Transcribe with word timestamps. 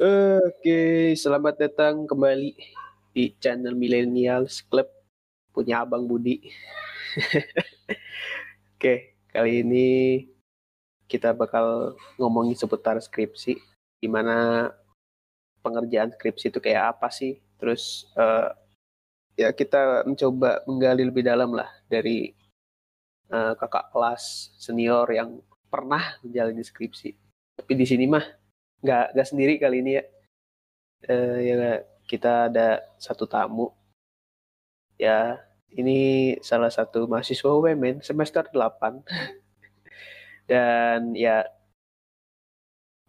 Oke, 0.00 1.12
selamat 1.12 1.60
datang 1.60 2.08
kembali 2.08 2.56
di 3.12 3.36
channel 3.36 3.76
Millennials 3.76 4.64
Club 4.64 4.88
punya 5.52 5.84
Abang 5.84 6.08
Budi. 6.08 6.40
Oke, 8.80 9.12
kali 9.28 9.60
ini 9.60 9.88
kita 11.04 11.36
bakal 11.36 12.00
ngomongin 12.16 12.56
seputar 12.56 12.96
skripsi, 12.96 13.60
gimana 14.00 14.72
pengerjaan 15.60 16.16
skripsi 16.16 16.48
itu 16.48 16.64
kayak 16.64 16.96
apa 16.96 17.12
sih? 17.12 17.36
Terus 17.60 18.08
uh, 18.16 18.56
ya 19.36 19.52
kita 19.52 20.08
mencoba 20.08 20.64
menggali 20.64 21.04
lebih 21.04 21.28
dalam 21.28 21.52
lah 21.52 21.68
dari 21.92 22.32
uh, 23.28 23.52
kakak 23.52 23.92
kelas 23.92 24.56
senior 24.56 25.04
yang 25.12 25.44
pernah 25.68 26.16
menjalani 26.24 26.64
skripsi. 26.64 27.12
Tapi 27.60 27.76
di 27.76 27.84
sini 27.84 28.08
mah 28.08 28.39
nggak 28.80 29.06
nggak 29.16 29.28
sendiri 29.28 29.54
kali 29.60 29.84
ini 29.84 29.92
ya. 30.00 30.04
Uh, 31.08 31.38
ya 31.40 31.56
kita 32.10 32.50
ada 32.50 32.82
satu 33.00 33.24
tamu. 33.24 33.72
Ya, 35.00 35.40
ini 35.72 36.34
salah 36.44 36.68
satu 36.68 37.08
mahasiswa 37.08 37.48
UMN 37.48 38.04
semester 38.04 38.44
8. 38.52 39.00
Dan 40.50 41.14
ya 41.14 41.46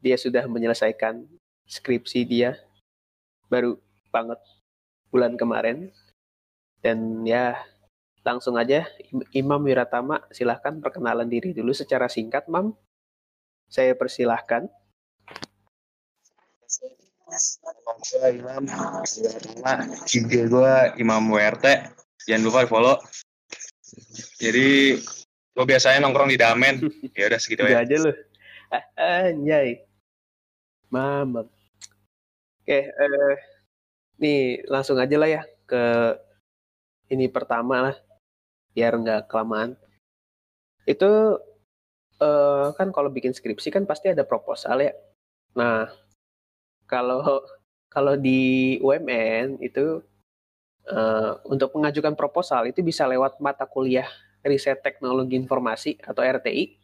dia 0.01 0.17
sudah 0.17 0.45
menyelesaikan 0.45 1.25
skripsi 1.65 2.25
dia 2.25 2.57
baru 3.49 3.75
banget 4.13 4.39
bulan 5.09 5.35
kemarin. 5.35 5.89
Dan 6.81 7.25
ya 7.27 7.59
langsung 8.21 8.57
aja 8.57 8.85
Imam 9.33 9.61
Wiratama 9.65 10.21
silahkan 10.29 10.77
perkenalan 10.77 11.29
diri 11.29 11.51
dulu 11.51 11.73
secara 11.73 12.05
singkat, 12.05 12.45
Mam. 12.47 12.77
Saya 13.67 13.97
persilahkan. 13.97 14.69
Gue 18.11 18.27
Imam 18.35 18.63
IG 20.07 20.31
gue 20.49 20.73
Imam 20.99 21.23
WRT 21.31 21.65
jangan 22.27 22.43
lupa 22.43 22.67
follow 22.67 22.97
jadi 24.39 24.97
gue 25.51 25.65
biasanya 25.67 25.99
nongkrong 26.03 26.31
di 26.31 26.39
Damen. 26.39 26.75
Ya 27.17 27.27
udah 27.27 27.39
segitu 27.39 27.67
ya 27.67 27.83
aja. 27.83 27.95
Lu 27.99 28.11
anjay. 28.95 29.83
Mama 30.91 31.47
oke 32.61 32.77
eh, 32.87 33.35
nih 34.19 34.63
langsung 34.67 34.99
aja 34.99 35.15
lah 35.15 35.27
ya 35.27 35.41
ke 35.63 35.83
ini 37.11 37.31
pertama 37.31 37.91
lah 37.91 37.95
biar 38.75 38.95
nggak 38.99 39.27
kelamaan. 39.27 39.75
Itu 40.87 41.39
eh, 42.19 42.67
kan 42.75 42.91
kalau 42.95 43.11
bikin 43.11 43.35
skripsi 43.35 43.71
kan 43.71 43.83
pasti 43.87 44.11
ada 44.11 44.23
proposal 44.23 44.83
ya. 44.83 44.93
Nah 45.55 45.87
kalau 46.91 47.23
kalau 47.87 48.19
di 48.19 48.75
UMN 48.83 49.63
itu 49.63 50.03
uh, 50.91 51.31
untuk 51.47 51.71
mengajukan 51.79 52.19
proposal 52.19 52.67
itu 52.67 52.83
bisa 52.83 53.07
lewat 53.07 53.39
mata 53.39 53.63
kuliah 53.63 54.07
riset 54.43 54.83
teknologi 54.83 55.39
informasi 55.39 55.95
atau 56.03 56.19
RTI 56.19 56.75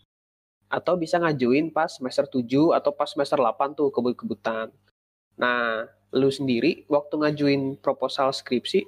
atau 0.72 0.96
bisa 0.96 1.20
ngajuin 1.20 1.72
pas 1.72 1.92
semester 1.92 2.28
7 2.28 2.76
atau 2.76 2.92
pas 2.96 3.08
semester 3.08 3.40
8 3.40 3.76
tuh 3.76 3.88
kebut-kebutan. 3.88 4.68
Nah, 5.40 5.88
lu 6.12 6.28
sendiri 6.28 6.84
waktu 6.92 7.16
ngajuin 7.24 7.80
proposal 7.80 8.36
skripsi 8.36 8.84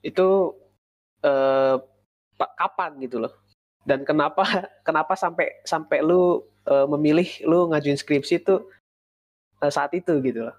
itu 0.00 0.28
eh, 1.20 1.76
kapan 2.36 2.96
gitu 3.04 3.20
loh? 3.28 3.32
Dan 3.84 4.08
kenapa 4.08 4.42
kenapa 4.88 5.14
sampai 5.20 5.60
sampai 5.68 6.00
lu 6.00 6.48
eh, 6.64 6.86
memilih 6.88 7.28
lu 7.44 7.68
ngajuin 7.70 8.00
skripsi 8.00 8.40
itu 8.40 8.64
Eh, 8.66 8.75
saat 9.60 9.92
itu 9.96 10.20
gitu 10.20 10.50
loh. 10.50 10.56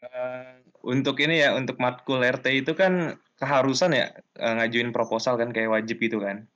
Uh, 0.00 0.56
untuk 0.80 1.20
ini 1.20 1.44
ya, 1.44 1.52
untuk 1.52 1.76
matkul 1.76 2.24
RT 2.24 2.64
itu 2.64 2.72
kan 2.72 3.20
keharusan 3.36 3.92
ya 3.92 4.12
uh, 4.40 4.54
ngajuin 4.60 4.92
proposal 4.92 5.36
kan 5.36 5.52
kayak 5.52 5.72
wajib 5.72 6.00
gitu 6.00 6.20
kan. 6.20 6.48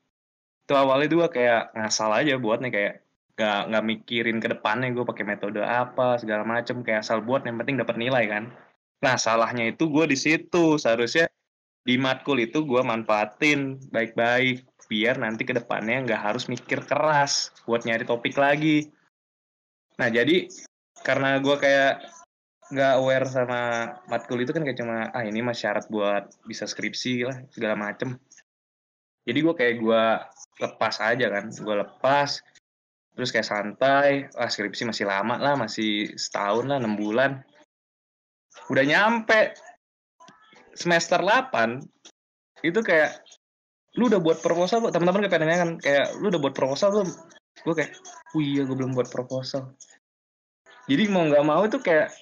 Itu 0.64 0.76
awalnya 0.76 1.08
juga 1.12 1.26
kayak 1.28 1.76
ngasal 1.76 2.10
aja 2.12 2.40
buat 2.40 2.64
nih 2.64 2.72
kayak 2.72 2.94
nggak 3.34 3.60
nggak 3.68 3.84
mikirin 3.84 4.38
ke 4.38 4.48
depannya 4.54 4.94
gue 4.94 5.02
pakai 5.02 5.26
metode 5.26 5.58
apa 5.58 6.22
segala 6.22 6.46
macem 6.46 6.86
kayak 6.86 7.02
asal 7.02 7.18
buat 7.18 7.42
yang 7.42 7.58
penting 7.58 7.82
dapat 7.82 7.98
nilai 7.98 8.24
kan. 8.30 8.54
Nah 9.02 9.18
salahnya 9.18 9.74
itu 9.74 9.90
gue 9.90 10.06
di 10.06 10.14
situ 10.14 10.78
seharusnya 10.78 11.26
di 11.84 11.98
matkul 11.98 12.38
itu 12.40 12.62
gue 12.64 12.80
manfaatin 12.80 13.76
baik-baik 13.90 14.64
biar 14.86 15.18
nanti 15.18 15.42
ke 15.42 15.52
depannya 15.52 16.06
nggak 16.06 16.22
harus 16.22 16.46
mikir 16.46 16.80
keras 16.86 17.50
buat 17.66 17.82
nyari 17.82 18.06
topik 18.06 18.38
lagi. 18.38 18.88
Nah 19.98 20.08
jadi 20.08 20.46
karena 21.04 21.36
gue 21.38 21.56
kayak 21.60 22.00
nggak 22.72 22.92
aware 22.96 23.28
sama 23.28 23.92
matkul 24.08 24.40
itu 24.40 24.50
kan 24.56 24.64
kayak 24.64 24.80
cuma 24.80 25.12
ah 25.12 25.20
ini 25.20 25.44
mas 25.44 25.60
syarat 25.60 25.84
buat 25.92 26.32
bisa 26.48 26.64
skripsi 26.64 27.28
lah 27.28 27.36
segala 27.52 27.76
macem. 27.76 28.16
Jadi 29.28 29.38
gue 29.44 29.54
kayak 29.54 29.74
gue 29.84 30.04
lepas 30.64 30.94
aja 31.04 31.26
kan 31.28 31.52
gue 31.52 31.76
lepas 31.76 32.40
terus 33.14 33.30
kayak 33.30 33.46
santai 33.46 34.26
ah 34.34 34.48
skripsi 34.48 34.88
masih 34.88 35.06
lama 35.06 35.36
lah 35.36 35.54
masih 35.60 36.16
setahun 36.16 36.64
lah 36.72 36.80
enam 36.80 36.96
bulan. 36.96 37.44
Udah 38.72 38.84
nyampe 38.88 39.52
semester 40.72 41.20
8 41.20 41.84
itu 42.64 42.80
kayak 42.80 43.20
lu 44.00 44.08
udah 44.08 44.18
buat 44.18 44.40
proposal 44.40 44.88
teman-teman 44.88 45.28
kayak 45.28 45.34
pengen 45.36 45.60
kan 45.60 45.70
kayak 45.78 46.16
lu 46.16 46.32
udah 46.32 46.40
buat 46.40 46.56
proposal 46.56 46.96
belum? 46.96 47.10
Gue 47.60 47.74
kayak 47.76 47.92
oh 48.34 48.40
iya 48.40 48.64
gue 48.64 48.72
belum 48.72 48.96
buat 48.96 49.12
proposal 49.12 49.68
jadi 50.84 51.08
mau 51.08 51.24
nggak 51.24 51.44
mau 51.46 51.62
itu 51.64 51.80
kayak 51.80 52.12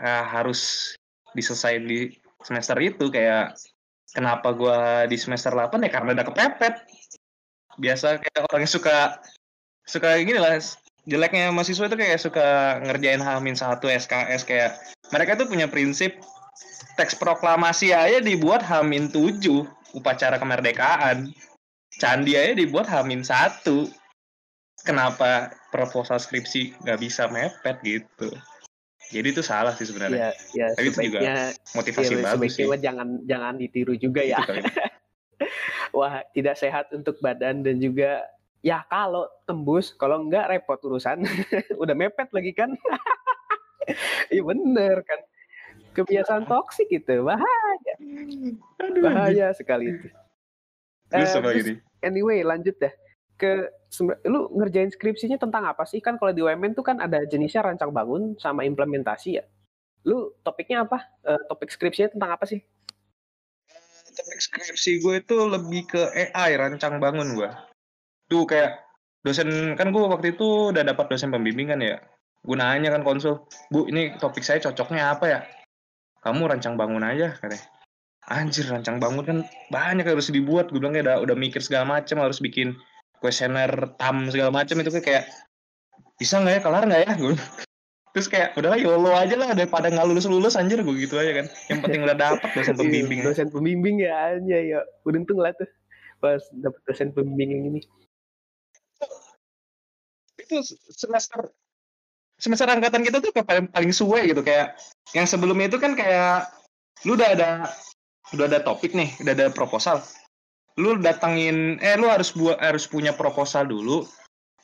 uh, 0.00 0.24
harus 0.28 0.92
diselesaikan 1.32 1.84
di 1.88 2.12
semester 2.44 2.76
itu. 2.80 3.08
Kayak 3.08 3.56
kenapa 4.12 4.52
gue 4.52 4.78
di 5.10 5.16
semester 5.16 5.50
8 5.52 5.80
ya 5.80 5.90
karena 5.90 6.10
udah 6.14 6.26
kepepet 6.28 6.74
biasa 7.74 8.22
kayak 8.22 8.40
orang 8.46 8.62
yang 8.68 8.72
suka 8.72 9.18
suka 9.88 10.20
gini 10.20 10.36
lah. 10.36 10.60
Jeleknya 11.04 11.52
mahasiswa 11.52 11.84
itu 11.84 11.96
kayak 12.00 12.20
suka 12.20 12.80
ngerjain 12.80 13.20
hamin 13.20 13.52
satu 13.52 13.92
SKS 13.92 14.48
kayak 14.48 14.80
mereka 15.12 15.36
tuh 15.36 15.44
punya 15.44 15.68
prinsip 15.68 16.16
teks 16.96 17.12
proklamasi 17.20 17.92
aja 17.92 18.24
dibuat 18.24 18.64
hamin 18.64 19.12
tujuh 19.12 19.68
upacara 19.92 20.40
kemerdekaan. 20.40 21.32
Candi 22.00 22.34
aja 22.34 22.56
dibuat 22.56 22.88
hamin 22.88 23.20
satu 23.20 23.86
kenapa 24.84 25.50
proposal 25.72 26.20
skripsi 26.20 26.76
nggak 26.84 27.00
bisa 27.00 27.26
mepet 27.32 27.76
gitu 27.82 28.30
jadi 29.12 29.26
itu 29.30 29.42
salah 29.44 29.74
sih 29.76 29.84
sebenarnya. 29.84 30.32
Ya, 30.56 30.66
ya, 30.66 30.66
Tapi 30.74 30.88
itu 30.88 31.00
juga 31.12 31.20
motivasi 31.76 32.12
ya, 32.18 32.24
bagus 32.24 32.52
sih. 32.56 32.66
Jangan 32.80 33.08
jangan 33.28 33.54
ditiru 33.60 33.94
juga 33.98 34.24
ya. 34.24 34.40
Wah, 35.96 36.24
tidak 36.32 36.56
sehat 36.58 36.90
untuk 36.90 37.20
badan 37.20 37.62
dan 37.62 37.78
juga 37.78 38.24
ya 38.64 38.82
kalau 38.88 39.28
tembus, 39.44 39.92
kalau 39.94 40.24
enggak 40.24 40.48
repot 40.50 40.80
urusan. 40.80 41.22
Udah 41.82 41.94
mepet 41.94 42.30
lagi 42.32 42.52
kan. 42.54 42.72
Iya 44.32 44.40
bener 44.40 45.04
kan. 45.04 45.20
Kebiasaan 45.92 46.48
toksik 46.48 46.88
itu 46.88 47.20
bahaya. 47.20 47.94
Bahaya 48.80 49.52
sekali 49.52 49.92
itu. 49.92 50.08
Terus 51.12 51.36
uh, 51.36 51.44
terus, 51.44 51.68
ini? 51.68 51.74
Anyway, 52.00 52.40
lanjut 52.40 52.72
dah 52.80 52.88
ke 53.34 53.70
lu 54.28 54.50
ngerjain 54.54 54.90
skripsinya 54.90 55.38
tentang 55.40 55.66
apa 55.66 55.86
sih? 55.86 55.98
Kan 56.02 56.18
kalau 56.18 56.34
di 56.34 56.42
UMN 56.42 56.74
tuh 56.76 56.86
kan 56.86 57.02
ada 57.02 57.22
jenisnya 57.26 57.64
rancang 57.66 57.90
bangun 57.90 58.38
sama 58.38 58.62
implementasi 58.66 59.40
ya. 59.40 59.44
Lu 60.06 60.34
topiknya 60.44 60.84
apa? 60.84 61.02
Uh, 61.24 61.40
topik 61.50 61.72
skripsinya 61.72 62.14
tentang 62.14 62.30
apa 62.36 62.44
sih? 62.46 62.60
Topik 64.14 64.40
skripsi 64.40 65.02
gue 65.02 65.14
itu 65.18 65.36
lebih 65.36 65.90
ke 65.90 66.02
AI 66.14 66.54
rancang 66.54 67.02
bangun 67.02 67.34
gue 67.34 67.50
tuh 68.28 68.44
kayak 68.48 68.80
dosen 69.24 69.78
kan 69.78 69.92
gue 69.92 70.02
waktu 70.04 70.36
itu 70.36 70.72
udah 70.72 70.84
dapat 70.84 71.06
dosen 71.12 71.32
pembimbingan 71.32 71.80
ya. 71.80 72.00
Gue 72.44 72.56
nanya 72.60 72.92
kan 72.92 73.06
konsul 73.06 73.46
bu 73.72 73.88
ini 73.88 74.16
topik 74.20 74.44
saya 74.44 74.60
cocoknya 74.60 75.16
apa 75.16 75.24
ya? 75.28 75.40
Kamu 76.20 76.48
rancang 76.48 76.76
bangun 76.76 77.04
aja 77.04 77.36
katanya. 77.40 77.64
Anjir 78.24 78.64
rancang 78.68 78.96
bangun 79.00 79.24
kan 79.24 79.38
banyak 79.68 80.08
harus 80.08 80.32
dibuat 80.32 80.72
gue 80.72 80.80
bilang 80.80 80.96
udah 80.96 81.20
udah 81.20 81.36
mikir 81.36 81.60
segala 81.60 82.00
macam 82.00 82.24
harus 82.24 82.40
bikin 82.40 82.72
kuesioner 83.24 83.96
tam 83.96 84.28
segala 84.28 84.52
macam 84.52 84.76
itu 84.84 85.00
kayak 85.00 85.24
bisa 86.20 86.44
nggak 86.44 86.60
ya? 86.60 86.60
Kelar 86.60 86.84
nggak 86.84 87.02
ya? 87.08 87.12
Gue 87.16 87.34
terus 88.14 88.30
kayak 88.30 88.54
udahlah 88.54 88.78
yolo 88.78 89.10
aja 89.10 89.34
lah 89.34 89.50
daripada 89.56 89.90
nggak 89.90 90.04
lulus 90.04 90.28
lulus 90.28 90.60
anjir. 90.60 90.84
Gue 90.84 91.00
gitu 91.00 91.16
aja 91.16 91.32
kan. 91.40 91.46
Yang 91.72 91.78
penting 91.88 92.00
udah 92.04 92.16
dapet 92.20 92.48
dosen 92.52 92.76
pembimbing. 92.84 93.24
dosen 93.24 93.48
pembimbing 93.48 94.04
ya 94.04 94.36
aja 94.36 94.58
ya. 94.60 94.80
Beruntung 95.08 95.40
lah 95.40 95.56
tuh 95.56 95.64
pas 96.20 96.44
dapet 96.52 96.80
dosen 96.84 97.08
pembimbing 97.16 97.48
yang 97.56 97.64
ini. 97.72 97.80
Itu 100.36 100.60
semester 100.92 101.48
semester 102.36 102.68
angkatan 102.68 103.00
kita 103.08 103.24
tuh 103.24 103.32
kayak 103.32 103.48
paling 103.48 103.66
paling 103.72 103.90
suwe 103.96 104.28
gitu. 104.28 104.44
Kayak 104.44 104.76
yang 105.16 105.24
sebelumnya 105.24 105.72
itu 105.72 105.80
kan 105.80 105.96
kayak 105.96 106.52
lu 107.08 107.16
udah 107.16 107.28
ada 107.32 107.50
udah 108.36 108.46
ada 108.52 108.60
topik 108.60 108.92
nih 108.92 109.16
udah 109.20 109.32
ada 109.32 109.46
proposal 109.52 110.00
lu 110.74 110.98
datangin 110.98 111.78
eh 111.78 111.94
lu 111.94 112.10
harus 112.10 112.34
buat 112.34 112.58
harus 112.58 112.90
punya 112.90 113.14
proposal 113.14 113.70
dulu 113.70 114.02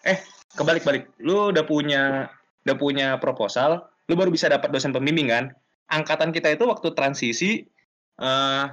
eh 0.02 0.18
kebalik 0.58 0.82
balik 0.82 1.04
lu 1.22 1.54
udah 1.54 1.62
punya 1.62 2.26
udah 2.66 2.76
punya 2.76 3.08
proposal, 3.18 3.88
lu 4.08 4.14
baru 4.16 4.28
bisa 4.28 4.50
dapat 4.52 4.68
dosen 4.72 4.92
pembimbing 4.92 5.32
kan. 5.32 5.52
Angkatan 5.90 6.30
kita 6.30 6.54
itu 6.54 6.68
waktu 6.68 6.92
transisi, 6.94 7.64
uh, 8.20 8.70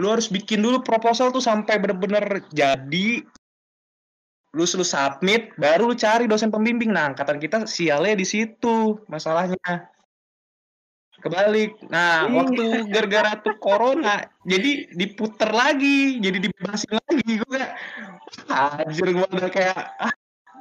lu 0.00 0.06
harus 0.10 0.32
bikin 0.32 0.64
dulu 0.64 0.82
proposal 0.82 1.30
tuh 1.30 1.44
sampai 1.44 1.78
bener-bener 1.78 2.42
jadi, 2.50 3.22
lu 4.56 4.64
lu 4.64 4.84
submit, 4.84 5.54
baru 5.60 5.92
lu 5.92 5.96
cari 5.96 6.24
dosen 6.24 6.48
pembimbing. 6.48 6.90
Nah, 6.90 7.12
angkatan 7.14 7.38
kita 7.38 7.68
sialnya 7.68 8.16
di 8.16 8.26
situ 8.26 8.98
masalahnya. 9.06 9.92
Kebalik. 11.18 11.74
Nah, 11.90 12.26
Iya. 12.26 12.34
waktu 12.38 12.64
gara-gara 12.88 13.30
tuh 13.42 13.58
corona, 13.58 14.22
jadi 14.46 14.86
diputer 14.94 15.50
lagi, 15.50 16.22
jadi 16.22 16.38
dibebasin 16.38 16.94
lagi. 16.94 17.30
Gue 17.36 17.48
kayak, 17.50 17.72
anjir 18.48 19.06
gue 19.10 19.26
udah 19.26 19.50
kayak, 19.50 19.78
ah, 19.98 20.14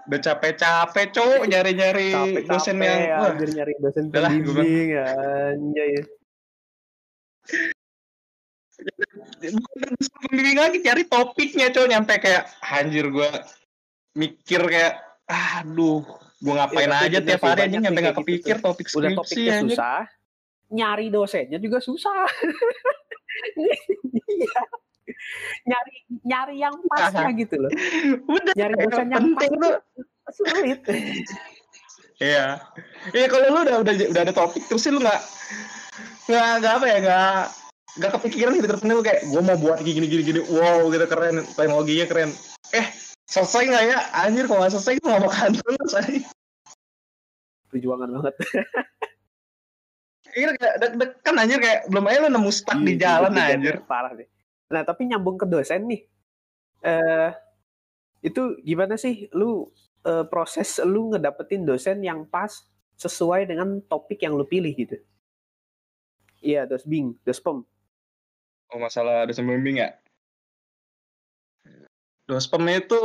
udah 0.10 0.20
capek-capek 0.20 1.14
cowok 1.14 1.44
nyari-nyari 1.46 2.10
dosen 2.44 2.82
yang, 2.82 3.00
ya, 3.06 3.18
wah, 3.22 3.30
anjir 3.30 3.50
nyari 3.54 3.74
dosen 3.78 4.04
Udah 4.10 4.30
pembimbing 4.34 4.90
anjay. 4.98 5.92
bukan 9.38 9.90
dosen 9.94 10.14
pembimbing 10.26 10.58
lagi, 10.58 10.78
cari 10.82 11.04
topiknya 11.06 11.68
cowok 11.70 11.90
nyampe 11.90 12.14
kayak, 12.18 12.44
anjir 12.62 13.06
gue 13.10 13.30
mikir 14.14 14.62
kayak, 14.66 15.06
aduh, 15.30 16.02
gue 16.38 16.54
ngapain 16.54 16.90
Ya, 16.90 16.98
aja 17.06 17.20
tiap 17.22 17.46
hari 17.46 17.62
anjing 17.70 17.82
nyampe 17.86 18.00
nggak 18.02 18.16
gitu 18.18 18.22
kepikir 18.26 18.56
topik 18.58 18.86
Udah 18.90 19.10
skripsi 19.14 19.18
topiknya 19.18 19.54
anjing. 19.54 19.70
susah, 19.78 20.02
nyari 20.72 21.08
dosennya 21.12 21.60
juga 21.62 21.80
susah. 21.84 22.28
Iya. 24.28 24.62
nyari 25.70 25.96
nyari 26.26 26.56
yang 26.58 26.74
pasnya 26.90 27.30
gitu 27.38 27.54
loh. 27.62 27.70
Udah, 28.26 28.54
Nyari 28.58 28.76
dosen 28.82 29.08
yang 29.14 29.26
pas 29.34 29.46
penting 29.46 29.54
tuh 29.62 29.76
sulit. 30.34 30.80
Iya. 32.18 32.58
Iya 33.14 33.26
kalau 33.30 33.46
lu 33.54 33.60
udah 33.62 33.78
udah 33.86 33.94
udah 33.94 34.22
ada 34.26 34.34
topik 34.34 34.66
terus 34.66 34.82
sih 34.86 34.90
lu 34.90 34.98
nggak 35.02 35.22
nggak 36.28 36.50
nggak 36.60 36.74
apa 36.82 36.86
ya 36.90 36.98
nggak 37.02 37.42
nggak 37.98 38.12
kepikiran 38.18 38.52
gitu 38.58 38.68
depannya 38.74 38.96
lu 38.98 39.04
kayak 39.06 39.22
gue 39.26 39.42
mau 39.42 39.58
buat 39.58 39.80
gini 39.86 40.06
gini 40.10 40.24
gini 40.26 40.40
wow 40.50 40.90
gitu 40.90 41.06
keren 41.06 41.46
teknologinya 41.54 42.06
keren 42.10 42.30
eh 42.74 42.88
selesai 43.30 43.70
nggak 43.70 43.84
ya 43.86 44.00
anjir 44.26 44.46
kalau 44.50 44.66
nggak 44.66 44.74
selesai 44.76 44.98
gue 44.98 45.10
nggak 45.10 45.24
bakal 45.30 45.50
selesai 45.54 46.26
Perjuangan 47.68 48.10
banget. 48.16 48.34
Iya 50.36 50.50
kayak 50.58 50.76
deg-degan 50.82 51.36
anjir 51.38 51.60
kayak 51.62 51.80
belum 51.88 52.06
aja 52.10 52.20
lu 52.26 52.30
nemu 52.34 52.52
stuck 52.52 52.80
di 52.82 52.94
Iya, 52.96 53.02
jalan 53.04 53.32
iya, 53.38 53.46
anjir 53.56 53.76
Parah 53.86 54.12
deh. 54.18 54.28
Nah, 54.68 54.82
tapi 54.84 55.08
nyambung 55.08 55.40
ke 55.40 55.46
dosen 55.48 55.88
nih. 55.88 56.02
Eh 56.84 57.30
itu 58.26 58.58
gimana 58.66 58.98
sih 58.98 59.30
lu 59.32 59.70
eh, 60.04 60.26
proses 60.28 60.82
lu 60.84 61.14
ngedapetin 61.14 61.64
dosen 61.64 62.02
yang 62.02 62.28
pas 62.28 62.52
sesuai 62.98 63.46
dengan 63.46 63.78
topik 63.86 64.20
yang 64.20 64.34
lu 64.36 64.44
pilih 64.44 64.74
gitu? 64.74 64.98
Iya, 66.42 66.66
dosbing, 66.66 67.18
dospem. 67.26 67.66
oh 68.68 68.80
masalah 68.84 69.24
dosen 69.24 69.48
pembimbing 69.48 69.80
ya 69.80 69.96
dospem 72.28 72.68
itu 72.68 73.00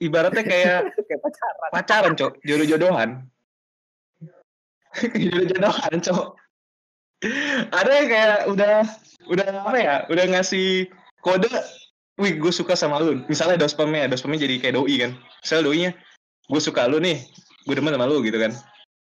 ibaratnya 0.00 0.40
kayak 0.40 0.80
Kayak 1.08 1.20
pacaran. 1.20 1.70
pacaran 1.70 2.12
cok 2.16 2.32
jodoh-jodohan 2.40 3.10
jodoh-jodohan 5.00 5.96
cok. 6.02 6.26
Ada 7.70 7.90
yang 8.02 8.08
kayak 8.10 8.38
udah 8.50 8.74
udah 9.30 9.46
apa 9.62 9.78
ya 9.78 9.94
udah 10.10 10.24
ngasih 10.34 10.90
kode 11.22 11.48
wih 12.18 12.34
gue 12.36 12.52
suka 12.52 12.74
sama 12.74 12.98
lu. 12.98 13.22
Misalnya 13.30 13.62
dospemnya 13.62 14.10
dospemnya 14.10 14.44
jadi 14.44 14.58
kayak 14.58 14.74
doi 14.76 14.94
kan. 14.98 15.12
Misalnya 15.40 15.64
doinya 15.64 15.90
gue 16.50 16.60
suka 16.60 16.90
lu 16.90 16.98
nih 16.98 17.22
gue 17.64 17.74
demen 17.78 17.94
sama 17.94 18.10
lu 18.10 18.20
gitu 18.26 18.36
kan. 18.42 18.52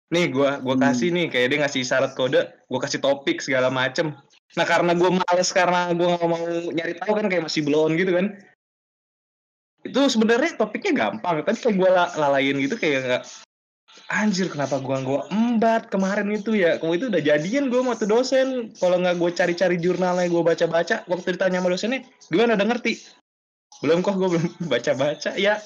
Nih 0.08 0.32
gue 0.32 0.50
gua 0.64 0.74
Hmm. 0.74 0.84
kasih 0.88 1.08
nih 1.14 1.26
kayak 1.30 1.46
dia 1.52 1.58
ngasih 1.62 1.82
syarat 1.86 2.12
kode 2.18 2.42
gue 2.42 2.80
kasih 2.82 3.00
topik 3.00 3.38
segala 3.38 3.70
macem. 3.70 4.12
Nah 4.56 4.66
karena 4.66 4.92
gue 4.98 5.10
males 5.14 5.50
karena 5.54 5.92
gue 5.94 6.06
nggak 6.08 6.28
mau 6.28 6.44
nyari 6.74 6.94
tahu 6.98 7.12
kan 7.22 7.26
kayak 7.30 7.44
masih 7.46 7.62
belum 7.64 7.94
gitu 7.94 8.12
kan. 8.18 8.26
Itu 9.86 10.10
sebenarnya 10.10 10.58
topiknya 10.58 10.92
gampang 11.06 11.46
tapi 11.46 11.54
kayak 11.54 11.76
gue 11.78 11.90
lalain 12.18 12.56
gitu 12.58 12.74
kayak 12.74 13.06
nggak 13.06 13.22
anjir 14.06 14.46
kenapa 14.46 14.78
gua 14.78 15.02
gua 15.02 15.20
embat? 15.34 15.90
Kemarin 15.90 16.30
itu 16.30 16.54
ya 16.54 16.78
kalau 16.78 16.94
itu 16.94 17.10
udah 17.10 17.18
jadian 17.18 17.68
gue 17.68 17.80
sama 17.82 17.98
tuh 17.98 18.08
dosen. 18.08 18.48
Kalau 18.78 18.96
nggak 19.02 19.18
gue 19.18 19.30
cari-cari 19.34 19.76
jurnalnya 19.82 20.30
gue 20.30 20.42
baca-baca 20.42 21.02
waktu 21.10 21.34
ditanya 21.34 21.58
sama 21.58 21.74
dosennya 21.74 22.00
gimana 22.30 22.54
udah 22.54 22.66
ngerti? 22.70 23.02
Belum 23.82 24.00
kok 24.00 24.16
gue 24.16 24.28
belum 24.38 24.46
baca-baca. 24.72 25.34
Ya 25.34 25.58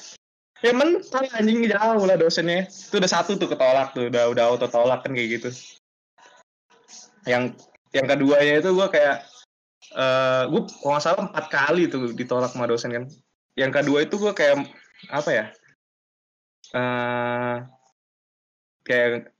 ya 0.63 0.73
mental 0.73 1.27
anjing 1.37 1.69
jauh 1.69 2.05
lah 2.07 2.17
dosennya. 2.17 2.67
Itu 2.69 2.99
udah 2.99 3.11
satu 3.11 3.37
tuh 3.37 3.49
ketolak 3.53 3.93
tuh 3.93 4.09
udah 4.09 4.25
udah 4.33 4.45
auto 4.49 4.67
tolak 4.67 5.05
kan 5.05 5.13
kayak 5.13 5.41
gitu. 5.41 5.49
Yang 7.29 7.61
yang 7.93 8.07
keduanya 8.09 8.65
itu 8.65 8.71
gue 8.73 8.89
kayak 8.89 9.29
eh 9.93 10.43
gue 10.49 10.61
kalau 10.81 10.93
nggak 10.97 11.05
salah 11.05 11.21
empat 11.29 11.47
kali 11.53 11.91
tuh 11.91 12.17
ditolak 12.17 12.51
sama 12.53 12.71
dosen 12.71 12.91
kan. 12.91 13.05
Yang 13.55 13.71
kedua 13.83 13.99
itu 14.05 14.17
gue 14.17 14.33
kayak 14.33 14.65
apa 15.11 15.31
ya 15.35 15.47
eh 16.73 17.57
kayak 18.83 19.33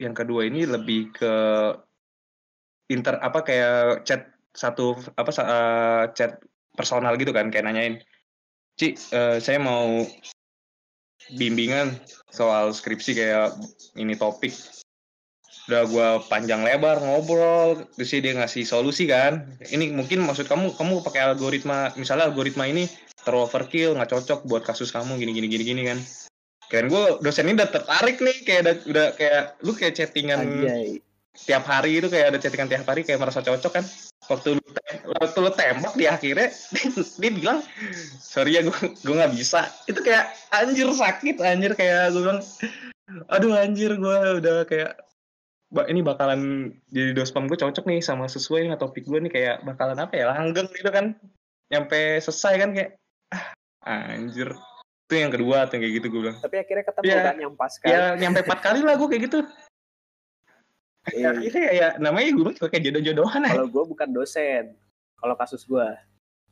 yang 0.00 0.16
kedua 0.16 0.48
ini 0.48 0.66
lebih 0.66 1.14
ke 1.14 1.34
inter 2.90 3.16
apa 3.22 3.40
kayak 3.46 4.04
chat 4.04 4.32
satu 4.52 4.98
apa 5.16 5.30
eh, 5.32 6.04
chat 6.12 6.42
personal 6.76 7.16
gitu 7.16 7.32
kan 7.32 7.48
kayak 7.48 7.68
nanyain 7.68 8.02
Ci 8.76 8.96
eh, 8.96 9.36
saya 9.40 9.60
mau 9.60 10.04
bimbingan 11.36 11.92
soal 12.32 12.72
skripsi 12.72 13.12
kayak 13.14 13.54
ini 14.00 14.16
topik. 14.16 14.52
Udah 15.70 15.86
gua 15.86 16.08
panjang 16.26 16.66
lebar 16.66 16.98
ngobrol 16.98 17.86
terus 17.94 18.10
dia 18.10 18.34
ngasih 18.34 18.66
solusi 18.66 19.06
kan. 19.06 19.46
Ini 19.60 19.92
mungkin 19.92 20.24
maksud 20.24 20.48
kamu 20.48 20.74
kamu 20.74 21.04
pakai 21.04 21.30
algoritma 21.30 21.94
misalnya 21.94 22.32
algoritma 22.32 22.66
ini 22.66 22.88
terlalu 23.22 23.46
overkill 23.46 23.94
nggak 23.94 24.10
cocok 24.10 24.40
buat 24.50 24.66
kasus 24.66 24.90
kamu 24.90 25.14
gini 25.22 25.30
gini 25.30 25.46
gini 25.46 25.64
gini 25.64 25.82
kan 25.86 25.98
keren 26.72 26.88
gue 26.88 27.20
dosen 27.20 27.44
ini 27.44 27.60
udah 27.60 27.68
tertarik 27.68 28.16
nih 28.24 28.36
kayak 28.48 28.60
udah, 28.64 28.76
udah 28.88 29.06
kayak 29.20 29.42
lu 29.60 29.76
kayak 29.76 29.92
chattingan 29.92 30.40
Anjay. 30.40 31.04
tiap 31.44 31.68
hari 31.68 32.00
itu 32.00 32.08
kayak 32.08 32.32
ada 32.32 32.38
chattingan 32.40 32.72
tiap 32.72 32.88
hari 32.88 33.04
kayak 33.04 33.20
merasa 33.20 33.44
cocok 33.44 33.72
kan. 33.76 33.84
Waktu 34.32 34.56
lu 34.56 34.62
waktu 35.20 35.38
lu 35.44 35.50
tembak 35.52 35.92
di 36.00 36.08
akhirnya 36.08 36.48
dia 37.20 37.30
bilang 37.30 37.60
sorry 38.24 38.56
ya 38.56 38.64
gue 38.64 38.72
gue 39.04 39.14
nggak 39.14 39.36
bisa. 39.36 39.68
Itu 39.84 40.00
kayak 40.00 40.32
anjir 40.48 40.88
sakit 40.88 41.36
anjir 41.44 41.76
kayak 41.76 42.16
gue 42.16 42.24
bilang 42.24 42.40
aduh 43.28 43.52
anjir 43.52 43.92
gue 44.00 44.18
udah 44.40 44.64
kayak 44.64 44.96
"Ba- 45.68 45.88
ini 45.92 46.00
bakalan 46.00 46.72
jadi 46.88 47.12
dospam 47.12 47.52
gue 47.52 47.60
cocok 47.60 47.84
nih 47.84 48.00
sama 48.00 48.32
sesuai 48.32 48.64
dengan 48.64 48.80
topik 48.80 49.04
gue 49.04 49.20
nih 49.28 49.32
kayak 49.32 49.56
bakalan 49.68 50.00
apa 50.00 50.16
ya 50.16 50.32
langgeng 50.32 50.72
gitu 50.72 50.88
kan. 50.88 51.20
Nyampe 51.68 52.16
selesai 52.24 52.54
kan 52.56 52.70
kayak 52.72 52.90
ah, 53.84 54.16
anjir 54.16 54.56
itu 55.12 55.20
yang 55.20 55.28
kedua 55.28 55.68
tuh 55.68 55.76
kayak 55.76 55.92
gitu 56.00 56.06
gue 56.08 56.20
bilang 56.24 56.40
Tapi 56.40 56.56
akhirnya 56.56 56.84
ketemu 56.88 57.04
Iya. 57.04 57.20
kan 57.20 57.36
yang 57.36 57.52
pas 57.52 57.72
kan. 57.76 57.88
ya 57.92 58.02
nyampe 58.16 58.40
empat 58.48 58.60
kali 58.64 58.80
lah 58.80 58.96
gue 58.96 59.08
kayak 59.12 59.22
gitu 59.28 59.38
Iya. 61.12 61.36
akhirnya 61.36 61.68
ya 61.84 61.88
namanya 62.00 62.32
gue 62.32 62.42
bilang 62.48 62.56
kayak 62.56 62.80
jodoh-jodohan 62.88 63.44
aja 63.44 63.60
Kalau 63.60 63.68
gue 63.68 63.84
bukan 63.92 64.08
dosen. 64.08 64.72
Kalau 65.22 65.38
kasus 65.38 65.62
gue, 65.62 65.86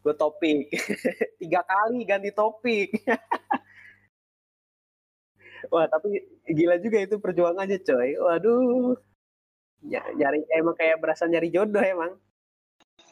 gue 0.05 0.14
topik. 0.14 0.71
Tiga 1.43 1.64
kali 1.64 2.05
ganti 2.05 2.31
topik. 2.31 3.02
Wah, 5.73 5.87
tapi 5.87 6.21
gila 6.47 6.79
juga 6.79 6.99
itu 7.00 7.19
perjuangannya, 7.19 7.79
coy. 7.81 8.17
Waduh. 8.17 8.97
Ya, 9.83 10.05
nyari 10.12 10.45
emang 10.52 10.75
kayak 10.75 11.00
berasa 11.00 11.26
nyari 11.26 11.50
jodoh 11.50 11.81
emang. 11.81 12.19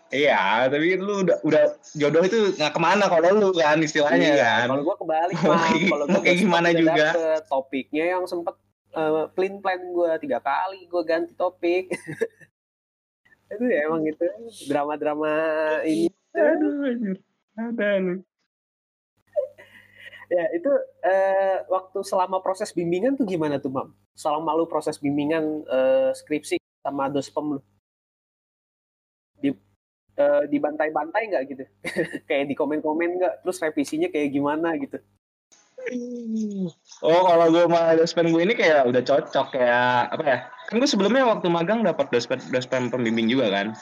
Iya, 0.09 0.73
tapi 0.73 0.97
lu 0.97 1.21
udah 1.21 1.37
udah 1.45 1.65
jodoh 1.93 2.25
itu 2.25 2.57
nggak 2.57 2.73
ke 2.73 2.81
mana 2.81 3.05
kalau 3.13 3.29
lu 3.37 3.49
kan 3.53 3.77
istilahnya 3.77 4.41
Iya, 4.41 4.49
kan. 4.65 4.67
Kalau 4.73 4.85
gue 4.89 4.97
kebalik, 5.05 5.37
Kalau 5.93 6.05
gue 6.09 6.21
kayak 6.25 6.39
gimana 6.41 6.69
juga. 6.73 7.05
Dapet 7.13 7.45
topiknya 7.45 8.05
yang 8.17 8.25
sempet 8.25 8.57
eh, 8.97 9.25
clean 9.37 9.61
plan 9.61 9.81
gue 9.81 10.11
tiga 10.25 10.41
kali 10.41 10.89
gue 10.89 11.03
ganti 11.05 11.33
topik. 11.37 11.93
itu 13.53 13.65
ya 13.65 13.89
emang 13.89 14.05
gitu 14.09 14.25
drama-drama 14.69 15.33
ini. 15.85 16.09
Aduh, 16.33 16.89
anjir. 16.89 17.17
Ada 17.57 17.89
nih. 18.01 18.19
Ya 20.29 20.45
itu 20.53 20.69
eh, 21.09 21.65
waktu 21.73 22.05
selama 22.05 22.45
proses 22.45 22.69
bimbingan 22.77 23.17
tuh 23.17 23.25
gimana 23.25 23.57
tuh 23.57 23.73
mam? 23.73 23.97
Selama 24.13 24.53
lu 24.61 24.69
proses 24.69 25.01
bimbingan 25.01 25.65
eh, 25.65 26.13
skripsi 26.13 26.61
sama 26.85 27.09
dospem 27.09 27.57
lu, 27.57 27.61
di 27.65 27.78
eh, 30.19 30.43
dibantai-bantai 30.51 31.23
nggak 31.31 31.45
gitu? 31.55 31.65
kayak 32.29 32.51
di 32.51 32.55
komen-komen 32.59 33.23
nggak? 33.23 33.35
Terus 33.47 33.63
revisinya 33.63 34.09
kayak 34.11 34.35
gimana 34.35 34.75
gitu? 34.77 34.99
Oh, 37.01 37.23
kalau 37.25 37.47
gue 37.49 37.65
sama 37.65 37.97
dospen 37.97 38.29
gue 38.35 38.43
ini 38.45 38.53
kayak 38.53 38.91
udah 38.91 39.01
cocok 39.01 39.47
kayak 39.55 40.13
apa 40.13 40.25
ya? 40.27 40.39
Kan 40.69 40.83
gue 40.83 40.91
sebelumnya 40.91 41.25
waktu 41.25 41.49
magang 41.49 41.81
dapat 41.87 42.11
dospen 42.13 42.43
dospen 42.53 42.93
pembimbing 42.93 43.31
juga 43.31 43.49
kan. 43.49 43.73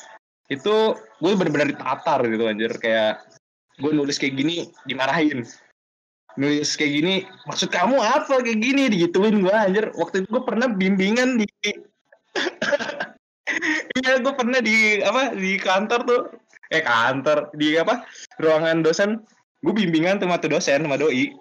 Itu 0.47 0.95
gue 1.19 1.33
bener-bener 1.35 1.75
ditatar 1.75 2.23
gitu 2.29 2.45
anjir 2.47 2.71
kayak 2.79 3.25
gue 3.81 3.93
nulis 3.93 4.21
kayak 4.21 4.37
gini 4.39 4.71
dimarahin. 4.87 5.43
nulis 6.37 6.77
kayak 6.77 6.93
gini 7.01 7.15
maksud 7.49 7.73
kamu 7.73 7.97
apa 7.97 8.45
kayak 8.45 8.61
gini 8.61 8.93
digituin 8.93 9.41
gue 9.41 9.57
anjir 9.57 9.89
waktu 9.97 10.21
itu 10.21 10.29
gue 10.37 10.45
pernah 10.45 10.69
bimbingan 10.69 11.41
di 11.41 11.49
iya 14.03 14.21
gue 14.21 14.33
pernah 14.35 14.61
di 14.61 15.01
apa 15.03 15.33
di 15.35 15.57
kantor 15.61 16.01
tuh. 16.07 16.23
Eh 16.75 16.83
kantor 16.83 17.55
di 17.55 17.79
apa 17.79 18.05
ruangan 18.43 18.83
dosen. 18.83 19.23
Gue 19.63 19.75
bimbingan 19.75 20.19
tuh 20.21 20.31
tuh 20.39 20.51
dosen 20.51 20.85
sama 20.85 20.99
doi. 20.99 21.33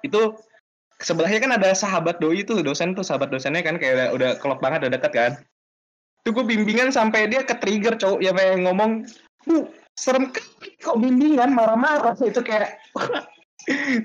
Itu 0.00 0.36
sebelahnya 1.00 1.40
kan 1.40 1.52
ada 1.56 1.72
sahabat 1.72 2.20
doi 2.20 2.44
tuh 2.44 2.60
dosen 2.60 2.92
tuh 2.92 3.04
sahabat 3.04 3.32
dosennya 3.32 3.64
kan 3.64 3.80
kayak 3.80 4.12
udah, 4.12 4.36
klop 4.40 4.60
banget 4.60 4.86
udah 4.86 4.92
deket 4.96 5.12
kan. 5.12 5.32
Tuh 6.24 6.32
gue 6.36 6.44
bimbingan 6.44 6.92
sampai 6.92 7.28
dia 7.28 7.44
ke 7.44 7.56
trigger 7.56 7.96
cowok 7.96 8.20
ya 8.20 8.32
pengen 8.36 8.68
ngomong 8.68 9.08
bu 9.48 9.72
serem 9.96 10.28
kok 10.80 10.96
bimbingan 11.00 11.52
marah-marah. 11.52 12.16
Itu 12.20 12.44
kayak 12.44 12.80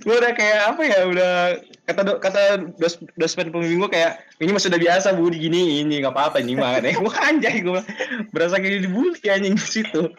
gue 0.04 0.16
udah 0.16 0.34
kayak 0.36 0.62
apa 0.76 0.82
ya 0.84 1.00
udah 1.08 1.32
kata 1.88 2.02
do, 2.04 2.14
kata 2.20 2.42
dos 2.76 3.00
dosen 3.16 3.52
pembimbing 3.54 3.80
gue 3.80 3.92
kayak 3.92 4.20
ini 4.44 4.52
masih 4.52 4.68
udah 4.74 4.82
biasa 4.82 5.08
bu 5.16 5.32
di 5.32 5.48
gini 5.48 5.80
ini 5.82 6.04
nggak 6.04 6.12
apa-apa 6.12 6.44
ini 6.44 6.60
mah. 6.60 6.82
Nih 6.84 6.96
gue 6.98 7.14
anjay 7.16 7.64
gue 7.64 7.82
berasa 8.36 8.60
kayak 8.60 8.84
dibully 8.84 9.28
anjing 9.32 9.56
di 9.56 9.66
situ. 9.66 10.12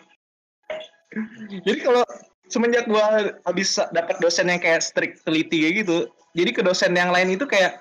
Jadi 1.64 1.78
kalau 1.85 2.05
semenjak 2.49 2.88
gue 2.88 3.07
habis 3.43 3.76
dapat 3.93 4.16
dosen 4.23 4.49
yang 4.49 4.62
kayak 4.62 4.81
strict 4.85 5.25
teliti 5.26 5.66
kayak 5.66 5.75
gitu 5.87 6.07
jadi 6.37 6.50
ke 6.52 6.61
dosen 6.61 6.93
yang 6.93 7.09
lain 7.11 7.33
itu 7.33 7.49
kayak 7.49 7.81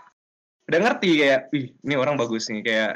udah 0.72 0.80
ngerti 0.80 1.20
kayak 1.20 1.52
ih 1.52 1.76
ini 1.84 1.94
orang 2.00 2.16
bagus 2.16 2.48
nih 2.48 2.64
kayak 2.64 2.92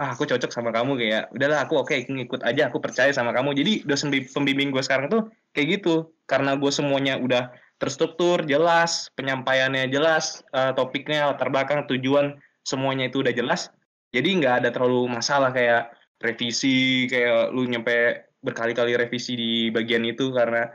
ah 0.00 0.16
aku 0.16 0.24
cocok 0.24 0.48
sama 0.48 0.72
kamu 0.72 0.96
kayak 0.98 1.28
udahlah 1.36 1.68
aku 1.68 1.78
oke 1.78 1.92
okay, 1.92 2.08
ngikut 2.08 2.40
aja 2.42 2.72
aku 2.72 2.80
percaya 2.80 3.12
sama 3.12 3.30
kamu. 3.36 3.52
Jadi 3.54 3.84
dosen 3.84 4.08
pembimbing 4.10 4.72
gue 4.72 4.80
sekarang 4.80 5.12
tuh 5.12 5.28
kayak 5.52 5.78
gitu 5.78 6.10
karena 6.24 6.56
gue 6.56 6.72
semuanya 6.72 7.20
udah 7.20 7.52
terstruktur 7.82 8.46
jelas 8.46 9.10
penyampaiannya 9.18 9.90
jelas 9.90 10.46
uh, 10.54 10.70
topiknya 10.70 11.34
latar 11.34 11.50
belakang 11.50 11.82
tujuan 11.90 12.38
semuanya 12.62 13.10
itu 13.10 13.26
udah 13.26 13.34
jelas. 13.34 13.74
Jadi 14.14 14.38
nggak 14.38 14.62
ada 14.62 14.70
terlalu 14.70 15.10
masalah 15.10 15.50
kayak 15.50 15.90
revisi 16.22 17.10
kayak 17.10 17.50
lu 17.50 17.66
nyampe 17.66 18.22
berkali-kali 18.38 18.94
revisi 18.94 19.34
di 19.34 19.52
bagian 19.74 20.06
itu 20.06 20.30
karena 20.30 20.70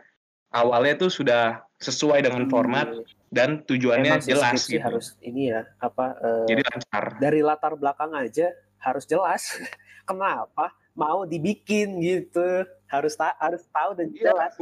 awalnya 0.51 1.07
tuh 1.07 1.07
sudah 1.07 1.63
sesuai 1.79 2.27
dengan 2.27 2.51
format 2.51 2.91
hmm. 2.91 3.07
dan 3.31 3.63
tujuannya 3.63 4.19
Emang 4.19 4.27
jelas 4.27 4.67
gitu. 4.67 4.83
harus 4.83 5.15
ini 5.23 5.55
ya 5.55 5.63
apa 5.79 6.19
uh, 6.19 6.45
jadi 6.49 6.59
lancar. 6.67 7.05
dari 7.23 7.39
latar 7.39 7.79
belakang 7.79 8.11
aja 8.19 8.51
harus 8.83 9.07
jelas. 9.07 9.55
Kenapa 10.07 10.75
mau 10.91 11.23
dibikin 11.23 12.03
gitu? 12.03 12.67
Harus 12.87 13.15
ta 13.15 13.35
harus 13.39 13.63
tahu 13.71 13.95
dan 13.95 14.07
iya, 14.11 14.31
jelas 14.31 14.55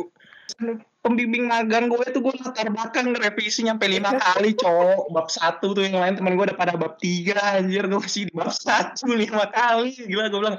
pembimbing 1.06 1.46
magang 1.46 1.86
gue 1.86 2.02
tuh 2.10 2.18
gue 2.26 2.34
latar 2.42 2.66
belakang 2.74 3.14
revisi 3.14 3.62
nyampe 3.62 3.86
lima 3.86 4.18
kali 4.18 4.58
cowok. 4.58 5.14
Bab 5.14 5.30
satu 5.30 5.78
tuh 5.78 5.86
yang 5.86 6.02
lain 6.02 6.18
teman 6.18 6.34
gue 6.34 6.50
udah 6.50 6.58
pada 6.58 6.74
bab 6.74 6.98
tiga 6.98 7.38
anjir. 7.54 7.86
Gue 7.86 8.02
masih 8.02 8.26
di 8.26 8.34
bab 8.34 8.50
satu 8.50 9.14
lima 9.14 9.46
kali. 9.54 9.94
Gila 9.94 10.34
gue 10.34 10.42
bilang 10.42 10.58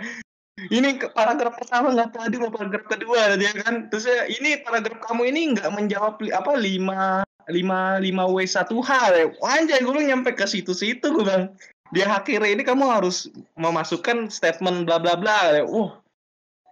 ini 0.70 0.96
paragraf 1.12 1.58
pertama 1.60 1.92
nggak 1.92 2.14
tadi 2.14 2.38
mau 2.38 2.54
paragraf 2.54 2.86
kedua 2.86 3.34
dia 3.34 3.50
kan. 3.66 3.90
Terus 3.90 4.06
ya, 4.06 4.30
ini 4.30 4.62
paragraf 4.62 5.02
kamu 5.02 5.34
ini 5.34 5.40
nggak 5.58 5.68
menjawab 5.74 6.22
apa 6.30 6.52
lima 6.54 7.26
lima 7.50 7.98
lima 7.98 8.24
w 8.30 8.38
satu 8.46 8.78
h 8.86 8.90
ya? 9.10 9.26
Anjay 9.42 9.82
gue 9.82 9.92
nyampe 10.06 10.30
ke 10.38 10.46
situ-situ 10.46 11.10
gue 11.10 11.26
bilang. 11.26 11.50
Di 11.94 12.02
akhirnya 12.02 12.50
ini 12.50 12.62
kamu 12.66 12.82
harus 12.82 13.30
memasukkan 13.54 14.30
statement 14.30 14.86
bla 14.86 15.02
bla 15.02 15.14
bla. 15.14 15.62
Uh, 15.62 15.94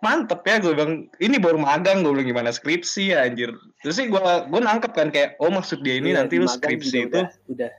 mantep 0.05 0.45
ya 0.45 0.61
gue 0.61 0.77
bilang 0.77 1.09
ini 1.17 1.41
baru 1.41 1.57
magang 1.57 2.05
gue 2.05 2.13
bilang 2.13 2.29
gimana 2.29 2.51
skripsi 2.53 3.17
ya 3.17 3.25
anjir. 3.25 3.57
Terus 3.81 3.97
sih 3.97 4.07
gue 4.13 4.21
gue 4.21 4.61
nangkep 4.61 4.93
kan 4.93 5.09
kayak 5.09 5.41
oh 5.41 5.49
maksud 5.49 5.81
dia 5.81 5.97
ini 5.97 6.13
iya, 6.13 6.21
nanti 6.21 6.37
lu 6.37 6.45
skripsi 6.45 7.09
itu 7.09 7.25
udah, 7.25 7.29
udah 7.49 7.71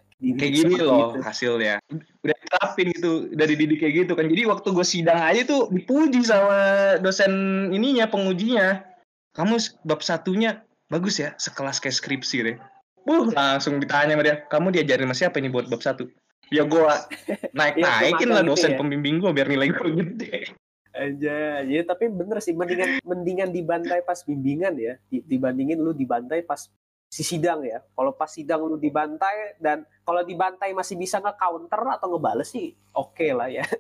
kayak 0.42 0.54
gini 0.58 0.76
loh 0.82 1.14
itu. 1.14 1.22
hasilnya. 1.22 1.78
Udah 2.26 2.36
diterapin 2.42 2.88
gitu, 2.98 3.12
udah 3.30 3.46
dididik 3.46 3.78
kayak 3.86 3.94
gitu 4.06 4.14
kan. 4.18 4.26
Jadi 4.26 4.42
waktu 4.50 4.68
gue 4.74 4.86
sidang 4.86 5.22
aja 5.22 5.42
tuh 5.46 5.70
dipuji 5.70 6.26
sama 6.26 6.98
dosen 7.00 7.32
ininya 7.70 8.10
pengujinya. 8.10 8.82
Kamu 9.38 9.60
bab 9.86 10.00
satunya 10.00 10.66
bagus 10.90 11.20
ya, 11.22 11.36
sekelas 11.38 11.78
kayak 11.84 11.96
skripsi 12.00 12.38
deh. 12.42 12.58
Uh, 13.06 13.30
langsung 13.38 13.78
ditanya 13.78 14.18
sama 14.18 14.24
dia, 14.26 14.36
kamu 14.50 14.68
diajarin 14.74 15.06
sama 15.12 15.16
siapa 15.16 15.38
ini 15.38 15.52
buat 15.54 15.70
bab 15.70 15.84
satu? 15.84 16.10
ya 16.54 16.64
gue 16.66 16.82
naik 17.58 17.76
naikin 17.80 18.30
lah 18.30 18.46
dosen 18.46 18.76
ya. 18.76 18.78
pembimbing 18.78 19.18
gue 19.18 19.32
biar 19.34 19.48
nilai 19.50 19.74
gue 19.74 19.90
gede 19.98 20.54
aja. 20.96 21.62
Ya 21.68 21.82
tapi 21.84 22.08
bener 22.08 22.40
sih 22.40 22.56
mendingan 22.56 23.04
mendingan 23.04 23.50
dibantai 23.52 24.02
pas 24.02 24.24
bimbingan 24.24 24.74
ya. 24.80 24.96
Dibandingin 25.12 25.78
lu 25.78 25.92
dibantai 25.92 26.42
pas 26.48 26.72
si 27.12 27.22
sidang 27.22 27.62
ya. 27.68 27.84
Kalau 27.94 28.16
pas 28.16 28.32
sidang 28.32 28.64
lu 28.66 28.80
dibantai 28.80 29.60
dan 29.60 29.84
kalau 30.08 30.24
dibantai 30.24 30.72
masih 30.72 30.96
bisa 30.96 31.20
nge 31.20 31.36
counter 31.36 31.82
atau 32.00 32.16
ngebales 32.16 32.50
sih 32.50 32.74
oke 32.96 33.14
okay 33.14 33.32
lah 33.36 33.52
ya. 33.52 33.68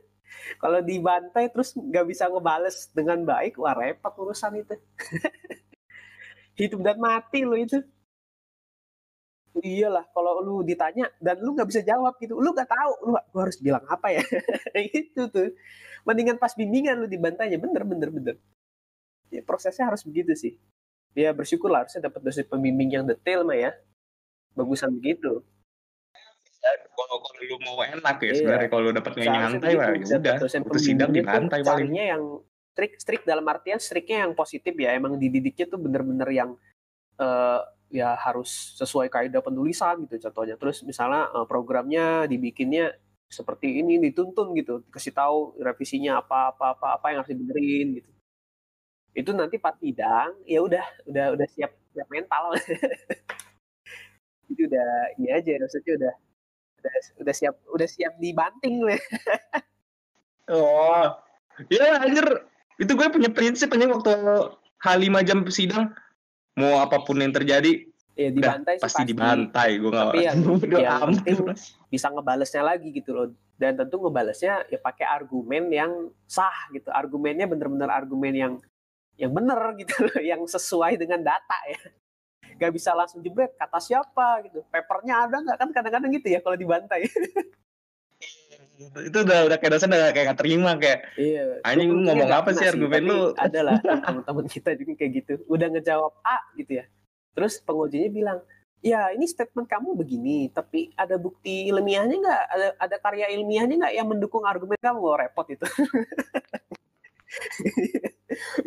Kalau 0.61 0.83
dibantai 0.83 1.47
terus 1.47 1.71
nggak 1.73 2.05
bisa 2.11 2.27
ngebales 2.27 2.91
dengan 2.91 3.23
baik 3.23 3.55
wah 3.55 3.71
repot 3.71 4.11
urusan 4.19 4.59
itu. 4.59 4.75
Hidup 6.59 6.83
dan 6.83 6.99
mati 6.99 7.47
lo 7.47 7.55
itu 7.55 7.79
iyalah 9.63 10.03
kalau 10.11 10.43
lu 10.43 10.55
ditanya 10.65 11.07
dan 11.23 11.39
lu 11.39 11.55
nggak 11.55 11.69
bisa 11.69 11.81
jawab 11.85 12.15
gitu. 12.19 12.35
Lu 12.35 12.51
nggak 12.51 12.67
tahu 12.67 12.91
lu, 13.07 13.11
lu 13.15 13.37
harus 13.39 13.57
bilang 13.59 13.83
apa 13.87 14.11
ya? 14.11 14.23
Itu 14.99 15.31
tuh. 15.31 15.55
Mendingan 16.03 16.37
pas 16.37 16.51
bimbingan 16.53 16.99
lu 16.99 17.07
dibantainya 17.07 17.57
bener 17.57 17.83
bener 17.87 18.09
bener. 18.11 18.35
Ya, 19.33 19.41
prosesnya 19.41 19.89
harus 19.89 20.05
begitu 20.05 20.35
sih. 20.35 20.53
Ya 21.15 21.31
bersyukur 21.31 21.71
lah 21.71 21.87
harusnya 21.87 22.11
dapat 22.11 22.21
dosen 22.21 22.45
pembimbing 22.45 22.91
yang 22.91 23.05
detail 23.07 23.47
mah 23.47 23.55
ya. 23.55 23.71
Bagusan 24.53 24.91
begitu. 24.99 25.41
Kalau 26.95 27.15
kalau 27.21 27.41
lu 27.45 27.57
mau 27.61 27.79
enak 27.85 28.17
ya 28.19 28.25
iya. 28.25 28.33
sebenarnya 28.33 28.69
kalau 28.73 28.89
dapat 28.89 29.13
nyantai 29.21 29.73
lah 29.77 29.87
ya 29.93 30.17
udah 30.17 30.35
itu 30.41 30.79
sidang 30.81 31.11
di 31.13 31.21
lantai 31.21 31.61
palingnya 31.61 32.17
yang 32.17 32.23
strict 32.73 32.95
strict 33.05 33.23
dalam 33.29 33.45
artian 33.45 33.77
striknya 33.77 34.25
yang 34.25 34.33
positif 34.33 34.73
ya. 34.75 34.91
Emang 34.97 35.15
dididiknya 35.15 35.65
tuh 35.69 35.79
bener-bener 35.79 36.29
yang 36.33 36.49
uh, 37.21 37.61
ya 37.89 38.17
harus 38.17 38.75
sesuai 38.79 39.07
kaidah 39.11 39.41
penulisan 39.41 40.05
gitu 40.05 40.29
contohnya. 40.29 40.55
Terus 40.57 40.81
misalnya 40.83 41.29
uh, 41.31 41.45
programnya 41.47 42.25
dibikinnya 42.25 42.93
seperti 43.25 43.81
ini 43.81 43.97
dituntun 43.99 44.53
gitu, 44.53 44.85
kasih 44.93 45.11
tahu 45.11 45.57
revisinya 45.59 46.21
apa 46.21 46.53
apa 46.53 46.77
apa 46.77 46.87
apa 47.01 47.05
yang 47.11 47.17
harus 47.23 47.31
dibenerin 47.33 47.87
gitu. 48.01 48.11
Itu 49.15 49.31
nanti 49.33 49.57
pas 49.57 49.75
sidang 49.79 50.37
ya 50.45 50.61
udah 50.61 50.85
udah 51.09 51.25
udah 51.33 51.47
siap 51.49 51.71
siap 51.93 52.07
mental. 52.11 52.53
itu 54.45 54.61
udah 54.69 54.89
ini 55.17 55.33
aja 55.33 55.57
maksudnya 55.57 55.93
udah 55.97 56.13
udah 56.79 56.93
udah 57.25 57.33
siap 57.33 57.55
udah 57.73 57.87
siap 57.89 58.13
dibanting 58.21 58.85
oh. 60.53 61.09
Ya 61.71 62.03
anjir, 62.03 62.27
itu 62.75 62.91
gue 62.99 63.07
punya 63.07 63.31
prinsip 63.31 63.71
aja 63.71 63.87
waktu 63.87 64.11
H5 64.83 65.07
jam 65.23 65.39
sidang 65.47 65.87
mau 66.55 66.79
apa 66.79 67.03
pun 67.03 67.19
yang 67.19 67.35
terjadi 67.35 67.83
ya 68.15 68.31
dibantai 68.31 68.79
pasti, 68.79 69.03
pasti. 69.03 69.11
dibantai. 69.11 69.69
Gue 69.77 69.91
nggak 69.91 70.07
tapi 70.07 70.19
ya, 70.23 70.33
ya 70.87 70.95
bisa 71.91 72.07
ngebalesnya 72.09 72.63
lagi 72.63 72.89
gitu 72.95 73.11
loh. 73.11 73.27
Dan 73.55 73.79
tentu 73.79 73.99
ngebalesnya 74.03 74.67
ya 74.67 74.79
pakai 74.79 75.05
argumen 75.07 75.71
yang 75.71 76.11
sah 76.27 76.71
gitu. 76.71 76.91
Argumennya 76.91 77.47
bener-bener 77.47 77.91
argumen 77.91 78.33
yang 78.33 78.53
yang 79.15 79.31
bener 79.31 79.59
gitu 79.79 79.95
loh 80.07 80.19
yang 80.23 80.41
sesuai 80.47 80.95
dengan 80.95 81.23
data 81.23 81.57
ya. 81.67 81.79
Gak 82.55 82.71
bisa 82.71 82.95
langsung 82.95 83.19
jebret 83.19 83.51
kata 83.59 83.83
siapa 83.83 84.47
gitu. 84.47 84.63
Papernya 84.71 85.27
ada 85.27 85.43
nggak? 85.43 85.57
Kan 85.59 85.69
kadang-kadang 85.75 86.11
gitu 86.15 86.27
ya 86.31 86.39
kalau 86.39 86.55
dibantai 86.55 87.03
itu 88.75 89.17
udah 89.23 89.39
udah 89.47 89.57
kayak 89.57 89.71
dosen 89.79 89.91
udah 89.91 90.11
kayak 90.11 90.35
gak 90.35 90.39
terima 90.43 90.71
kayak 90.75 90.99
iya. 91.15 91.63
Anjing 91.63 91.91
ngomong 92.03 92.31
apa 92.31 92.51
sih 92.51 92.67
argumen 92.67 93.03
lu? 93.07 93.31
adalah 93.39 93.79
teman-teman 93.79 94.45
kita 94.51 94.75
juga 94.75 94.93
kayak 94.99 95.11
gitu 95.23 95.33
udah 95.47 95.67
ngejawab 95.71 96.13
A 96.27 96.37
gitu 96.59 96.83
ya. 96.83 96.85
Terus 97.35 97.63
pengujinya 97.63 98.09
bilang 98.11 98.39
ya 98.83 99.09
ini 99.15 99.25
statement 99.25 99.65
kamu 99.65 99.97
begini 99.97 100.51
tapi 100.51 100.91
ada 100.99 101.15
bukti 101.15 101.71
ilmiahnya 101.71 102.15
nggak? 102.19 102.43
Ada 102.51 102.67
ada 102.79 102.95
karya 102.99 103.31
ilmiahnya 103.31 103.75
nggak 103.79 103.93
yang 103.95 104.07
mendukung 104.11 104.43
argumen 104.43 104.79
kamu? 104.83 104.99
Oh, 104.99 105.15
repot 105.15 105.47
itu. 105.47 105.65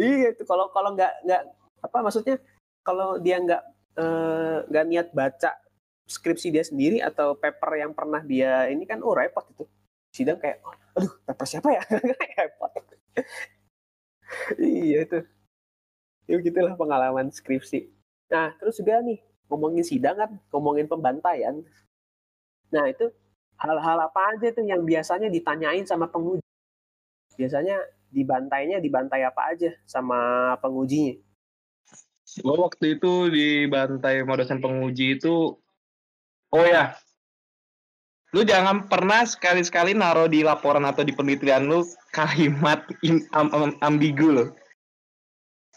Iya 0.01 0.33
itu 0.33 0.43
kalau 0.49 0.73
kalau 0.73 0.97
nggak 0.97 1.13
nggak 1.25 1.43
apa 1.85 1.99
maksudnya 2.01 2.37
kalau 2.81 3.21
dia 3.21 3.37
nggak 3.39 3.63
eh, 4.01 4.59
nggak 4.69 4.85
uh, 4.85 4.89
niat 4.89 5.09
baca 5.13 5.51
skripsi 6.09 6.49
dia 6.49 6.65
sendiri 6.65 6.99
atau 7.05 7.37
paper 7.37 7.85
yang 7.85 7.93
pernah 7.93 8.25
dia 8.25 8.67
ini 8.73 8.89
kan 8.89 9.05
oh 9.05 9.13
repot 9.13 9.45
itu 9.53 9.65
sidang 10.13 10.39
kayak 10.41 10.63
aduh 10.97 11.13
paper 11.29 11.47
siapa 11.47 11.69
ya? 11.73 11.83
Repot 12.39 12.73
iya 14.61 15.05
itu. 15.05 15.19
Ya 16.29 16.37
gitulah 16.45 16.77
pengalaman 16.77 17.33
skripsi. 17.33 17.89
Nah 18.29 18.53
terus 18.61 18.77
juga 18.77 19.01
nih 19.01 19.19
ngomongin 19.49 19.85
sidang 19.85 20.17
kan 20.17 20.31
ngomongin 20.53 20.85
pembantaian. 20.85 21.65
Nah 22.69 22.85
itu 22.89 23.09
hal-hal 23.59 23.99
apa 24.05 24.37
aja 24.37 24.53
tuh 24.53 24.65
yang 24.69 24.85
biasanya 24.85 25.33
ditanyain 25.33 25.89
sama 25.89 26.07
penguji? 26.13 26.45
Biasanya 27.41 27.81
dibantainya 28.13 28.81
dibantai 28.81 29.25
apa 29.25 29.57
aja 29.57 29.73
sama 29.89 30.53
pengujinya? 30.61 31.17
Gue 32.29 32.57
waktu 32.61 33.01
itu 33.01 33.33
dibantai 33.33 34.21
sama 34.21 34.37
dosen 34.37 34.61
penguji 34.61 35.17
itu 35.17 35.57
oh 36.53 36.65
ya 36.69 36.93
lu 38.37 38.45
jangan 38.45 38.85
pernah 38.85 39.25
sekali-sekali 39.25 39.97
naruh 39.97 40.29
di 40.29 40.45
laporan 40.45 40.85
atau 40.85 41.01
di 41.01 41.17
penelitian 41.17 41.65
lu 41.65 41.81
kalimat 42.13 42.85
in, 43.01 43.25
am, 43.33 43.49
am, 43.57 43.73
ambigu 43.81 44.29
lo 44.29 44.45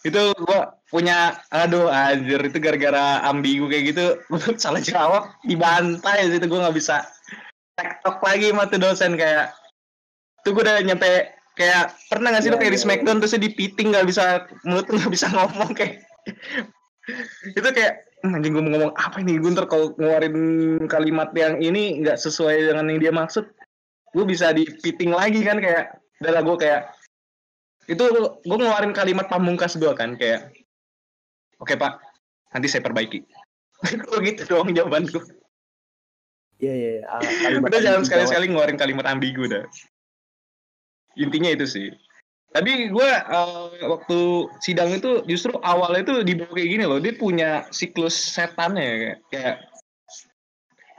itu 0.03 0.33
gua 0.43 0.75
punya 0.89 1.39
aduh 1.53 1.87
anjir 1.87 2.41
itu 2.43 2.57
gara-gara 2.59 3.23
ambigu 3.23 3.71
kayak 3.71 3.95
gitu 3.95 4.05
salah 4.61 4.83
jawab 4.83 5.31
dibantai 5.47 6.27
itu 6.27 6.43
gua 6.49 6.67
nggak 6.67 6.75
bisa 6.75 7.07
tektok 7.79 8.19
lagi 8.19 8.51
sama 8.51 8.67
tuh 8.67 8.79
dosen 8.81 9.15
kayak 9.15 9.55
tuh 10.43 10.51
gue 10.53 10.63
udah 10.65 10.81
nyampe 10.83 11.33
kayak 11.55 11.93
pernah 12.09 12.33
gak 12.33 12.43
sih 12.43 12.49
yeah, 12.49 12.57
lo 12.57 12.59
kayak 12.59 12.73
yeah, 12.73 12.75
di 12.75 12.79
iya, 12.81 12.85
Smackdown 12.85 13.17
yeah. 13.17 13.21
terus 13.21 13.37
di 13.37 13.49
piting 13.53 13.87
nggak 13.93 14.07
bisa 14.09 14.23
mulut 14.65 14.87
nggak 14.89 15.11
bisa 15.11 15.27
ngomong 15.29 15.71
kayak 15.77 16.01
itu 17.57 17.69
kayak 17.73 18.10
anjing 18.23 18.53
gue 18.53 18.63
mau 18.63 18.71
ngomong 18.77 18.93
apa 18.97 19.17
ini? 19.21 19.41
Gunter 19.41 19.65
kalau 19.65 19.93
ngeluarin 19.97 20.35
kalimat 20.85 21.33
yang 21.33 21.57
ini 21.57 22.01
nggak 22.05 22.17
sesuai 22.21 22.69
dengan 22.69 22.89
yang 22.89 22.99
dia 23.01 23.13
maksud 23.13 23.45
gue 24.11 24.25
bisa 24.27 24.53
dipiting 24.53 25.15
lagi 25.15 25.41
kan 25.41 25.57
kayak 25.57 25.97
udah 26.21 26.43
gue 26.43 26.57
kayak 26.61 26.81
itu 27.89 28.03
gue 28.45 28.57
ngeluarin 28.57 28.93
kalimat 28.93 29.25
pamungkas 29.25 29.73
gue 29.79 29.89
kan 29.97 30.13
kayak 30.19 30.53
oke 31.57 31.69
okay, 31.69 31.75
pak 31.77 31.97
nanti 32.53 32.67
saya 32.69 32.85
perbaiki. 32.85 33.25
Gue 34.05 34.21
gitu 34.21 34.45
doang 34.45 34.69
jawaban 34.77 35.09
gue 35.09 35.25
iya 36.61 36.73
iya, 36.77 36.89
iya. 37.01 37.03
Ah, 37.09 37.57
udah 37.57 37.81
jangan 37.81 38.05
sekali-sekali 38.05 38.53
ngeluarin 38.53 38.77
kalimat 38.77 39.09
ambigu 39.09 39.49
dah. 39.49 39.65
Intinya 41.17 41.49
itu 41.49 41.65
sih 41.65 41.89
Tadi 42.51 42.91
gue 42.91 43.09
uh, 43.31 43.71
waktu 43.87 44.19
sidang 44.59 44.91
itu 44.91 45.23
justru 45.23 45.55
awalnya 45.63 46.03
itu 46.03 46.15
dibawa 46.27 46.51
kayak 46.51 46.69
gini 46.75 46.83
loh. 46.83 46.99
Dia 46.99 47.15
punya 47.15 47.49
siklus 47.71 48.11
setannya 48.11 48.83
kayak, 48.83 49.17
kayak 49.31 49.55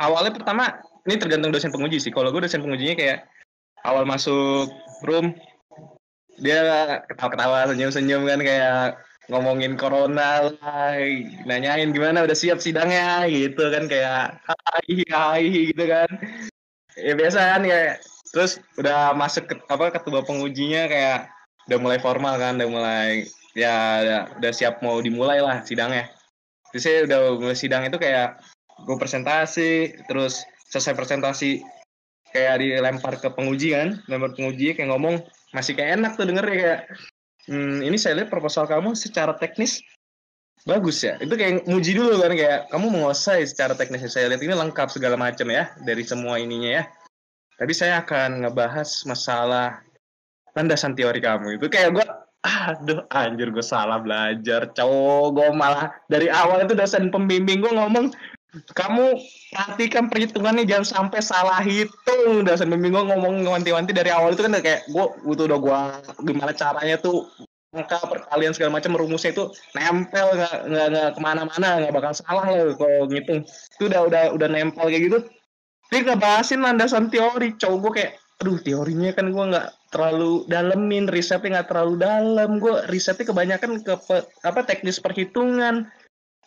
awalnya 0.01 0.33
pertama 0.33 0.81
ini 1.05 1.21
tergantung 1.21 1.53
dosen 1.53 1.69
penguji 1.69 2.01
sih. 2.01 2.09
Kalau 2.09 2.33
gue 2.33 2.41
dosen 2.41 2.65
pengujinya 2.65 2.97
kayak 2.97 3.29
awal 3.85 4.09
masuk 4.09 4.73
room 5.05 5.37
dia 6.41 7.05
ketawa-ketawa 7.13 7.69
senyum-senyum 7.69 8.25
kan 8.25 8.41
kayak 8.41 8.97
ngomongin 9.29 9.77
corona 9.77 10.51
lah, 10.51 10.97
nanyain 11.47 11.93
gimana 11.93 12.25
udah 12.25 12.35
siap 12.35 12.59
sidangnya 12.59 13.29
gitu 13.29 13.71
kan 13.71 13.87
kayak 13.87 14.41
hai 14.49 15.05
hai 15.13 15.45
gitu 15.69 15.85
kan. 15.85 16.09
Ya 16.97 17.13
biasa 17.13 17.39
kan 17.57 17.63
kayak 17.69 18.01
terus 18.33 18.59
udah 18.81 19.13
masuk 19.13 19.53
ke 19.53 19.55
apa 19.69 19.93
ketua 19.93 20.25
pengujinya 20.25 20.89
kayak 20.89 21.29
udah 21.71 21.79
mulai 21.79 21.99
formal 22.03 22.35
kan 22.39 22.59
udah 22.59 22.69
mulai 22.71 23.27
ya 23.53 24.03
udah, 24.03 24.21
udah 24.41 24.53
siap 24.53 24.81
mau 24.81 24.99
dimulai 24.99 25.39
lah 25.39 25.63
sidangnya. 25.63 26.09
Terus 26.73 26.83
saya 26.83 26.99
udah 27.05 27.19
mulai 27.39 27.57
sidang 27.59 27.83
itu 27.85 28.01
kayak 28.01 28.41
gue 28.83 28.97
presentasi 28.97 29.95
terus 30.09 30.43
selesai 30.73 30.97
presentasi 30.97 31.61
kayak 32.33 32.65
dilempar 32.65 33.21
ke 33.21 33.29
penguji 33.29 33.77
kan 33.77 34.01
lempar 34.09 34.33
penguji 34.33 34.73
kayak 34.73 34.89
ngomong 34.89 35.21
masih 35.53 35.77
kayak 35.77 36.01
enak 36.01 36.17
tuh 36.17 36.25
denger 36.25 36.45
ya 36.49 36.57
kayak 36.57 36.81
hmm, 37.53 37.85
ini 37.85 37.97
saya 38.01 38.17
lihat 38.19 38.33
proposal 38.33 38.65
kamu 38.65 38.97
secara 38.97 39.37
teknis 39.37 39.85
bagus 40.65 41.03
ya. 41.03 41.19
Itu 41.21 41.35
kayak 41.35 41.69
muji 41.69 41.93
dulu 41.93 42.23
kan 42.23 42.33
kayak 42.33 42.71
kamu 42.73 42.87
menguasai 42.89 43.45
secara 43.45 43.77
teknis 43.77 44.07
saya 44.09 44.33
lihat 44.33 44.43
ini 44.43 44.55
lengkap 44.55 44.89
segala 44.89 45.19
macam 45.19 45.47
ya 45.53 45.71
dari 45.85 46.03
semua 46.07 46.41
ininya 46.41 46.83
ya. 46.83 46.85
Tapi 47.61 47.73
saya 47.77 48.03
akan 48.03 48.43
ngebahas 48.49 49.07
masalah 49.07 49.85
landasan 50.57 50.93
teori 50.93 51.21
kamu 51.21 51.61
itu 51.61 51.67
kayak 51.69 51.97
gue 51.97 52.07
aduh 52.43 53.07
anjir 53.15 53.49
gue 53.55 53.65
salah 53.65 54.03
belajar 54.03 54.67
cowok 54.75 55.27
gue 55.39 55.49
malah 55.55 55.95
dari 56.11 56.27
awal 56.27 56.67
itu 56.67 56.75
dosen 56.75 57.09
pembimbing 57.09 57.63
gue 57.63 57.73
ngomong 57.73 58.11
kamu 58.77 59.17
perhatikan 59.49 60.13
perhitungannya 60.13 60.69
jangan 60.69 61.09
sampai 61.09 61.21
salah 61.25 61.65
hitung 61.65 62.45
dosen 62.45 62.69
pembimbing 62.69 62.99
gue 62.99 63.05
ngomong 63.15 63.47
wanti-wanti 63.49 63.97
dari 63.97 64.13
awal 64.13 64.35
itu 64.35 64.45
kan 64.45 64.59
kayak 64.61 64.85
gue 64.91 65.05
butuh 65.25 65.49
udah 65.49 65.59
gue 65.59 65.79
gimana 66.29 66.53
caranya 66.53 67.01
tuh 67.01 67.25
angka 67.73 68.05
perkalian 68.05 68.53
segala 68.53 68.77
macam 68.77 68.93
rumusnya 69.01 69.33
itu 69.33 69.49
nempel 69.73 70.29
nggak 70.37 70.57
nggak 70.69 71.11
ke 71.17 71.21
mana-mana 71.25 71.81
nggak 71.81 71.95
bakal 71.97 72.13
salah 72.13 72.45
loh 72.45 72.77
kalau 72.77 73.09
ngitung. 73.09 73.49
Itu 73.49 73.89
udah 73.89 74.01
udah 74.13 74.23
udah 74.37 74.49
nempel 74.53 74.93
kayak 74.93 75.09
gitu. 75.09 75.19
Dia 75.89 76.17
bahasin 76.17 76.61
landasan 76.61 77.09
teori 77.09 77.57
cowok 77.57 77.79
gue 77.81 77.93
kayak 77.97 78.13
aduh 78.45 78.61
teorinya 78.61 79.11
kan 79.17 79.33
gue 79.33 79.45
nggak 79.57 79.69
terlalu 79.93 80.49
dalemin 80.49 81.05
risetnya 81.07 81.61
nggak 81.61 81.69
terlalu 81.69 81.95
dalam 82.01 82.57
gue 82.57 82.89
risetnya 82.89 83.29
kebanyakan 83.29 83.85
ke 83.85 83.95
pe, 84.09 84.25
apa 84.43 84.61
teknis 84.65 84.97
perhitungan 84.97 85.85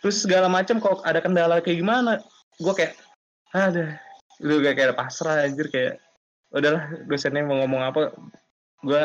terus 0.02 0.26
segala 0.26 0.50
macam 0.50 0.82
kalau 0.82 0.98
ada 1.06 1.22
kendala 1.22 1.62
kayak 1.62 1.86
gimana 1.86 2.20
gue 2.58 2.74
kayak 2.74 2.98
ada. 3.56 3.96
Udah 4.44 4.58
kayak 4.60 4.76
kayak 4.76 4.98
pasrah 5.00 5.48
anjir 5.48 5.72
kayak 5.72 6.02
udahlah 6.52 6.92
dosennya 7.08 7.46
mau 7.46 7.64
ngomong 7.64 7.82
apa 7.86 8.02
gue 8.84 9.04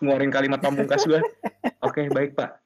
ngeluarin 0.00 0.32
kalimat 0.32 0.60
pamungkas 0.62 1.08
gue 1.08 1.18
oke 1.86 1.96
okay, 1.96 2.06
baik 2.12 2.36
pak. 2.38 2.60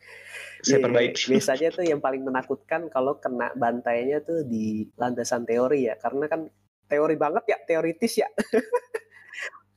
Saya 0.64 0.80
yeah, 0.80 0.84
perbaiki. 0.88 1.28
biasanya 1.28 1.68
tuh 1.76 1.84
yang 1.84 2.00
paling 2.00 2.24
menakutkan 2.24 2.88
kalau 2.88 3.20
kena 3.20 3.52
bantainya 3.52 4.24
tuh 4.24 4.48
di 4.48 4.88
landasan 4.96 5.44
teori 5.44 5.92
ya 5.92 5.94
karena 6.00 6.24
kan 6.24 6.48
teori 6.88 7.16
banget 7.20 7.44
ya 7.52 7.58
teoritis 7.68 8.24
ya 8.24 8.28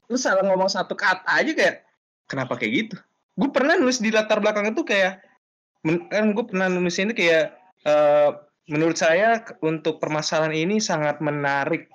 lu 0.08 0.16
salah 0.16 0.44
ngomong 0.48 0.72
satu 0.72 0.96
kata 0.96 1.28
aja 1.28 1.52
kayak 1.52 1.76
kenapa 2.28 2.56
kayak 2.60 2.72
gitu? 2.86 2.96
Gue 3.38 3.50
pernah 3.52 3.76
nulis 3.76 4.00
di 4.00 4.10
latar 4.10 4.40
belakang 4.40 4.72
itu 4.72 4.84
kayak 4.84 5.24
kan 6.12 6.36
gue 6.36 6.46
pernah 6.48 6.68
nulis 6.68 6.98
ini 7.00 7.16
kayak 7.16 7.56
uh, 7.88 8.36
menurut 8.68 9.00
saya 9.00 9.40
untuk 9.64 10.00
permasalahan 10.04 10.56
ini 10.56 10.80
sangat 10.84 11.20
menarik. 11.24 11.88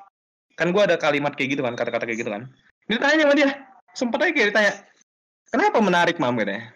Kan 0.56 0.72
gue 0.72 0.82
ada 0.84 0.96
kalimat 1.00 1.32
kayak 1.36 1.56
gitu 1.56 1.62
kan 1.64 1.76
kata-kata 1.76 2.04
kayak 2.08 2.20
gitu 2.20 2.30
kan. 2.32 2.48
Ditanya 2.88 3.24
sama 3.28 3.34
dia 3.36 3.50
sempat 3.92 4.24
aja 4.24 4.32
kayak 4.32 4.48
ditanya 4.52 4.72
kenapa 5.52 5.78
menarik 5.80 6.16
mam? 6.16 6.36
katanya. 6.36 6.72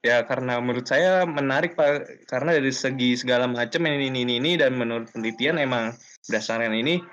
Ya 0.00 0.24
karena 0.24 0.56
menurut 0.64 0.88
saya 0.88 1.28
menarik 1.28 1.76
pak 1.76 2.24
karena 2.24 2.56
dari 2.56 2.72
segi 2.72 3.20
segala 3.20 3.44
macam 3.44 3.84
ini 3.84 4.08
ini 4.08 4.40
ini 4.40 4.56
dan 4.56 4.72
menurut 4.80 5.12
penelitian 5.12 5.60
emang 5.60 5.92
berdasarkan 6.24 6.72
ini 6.72 7.04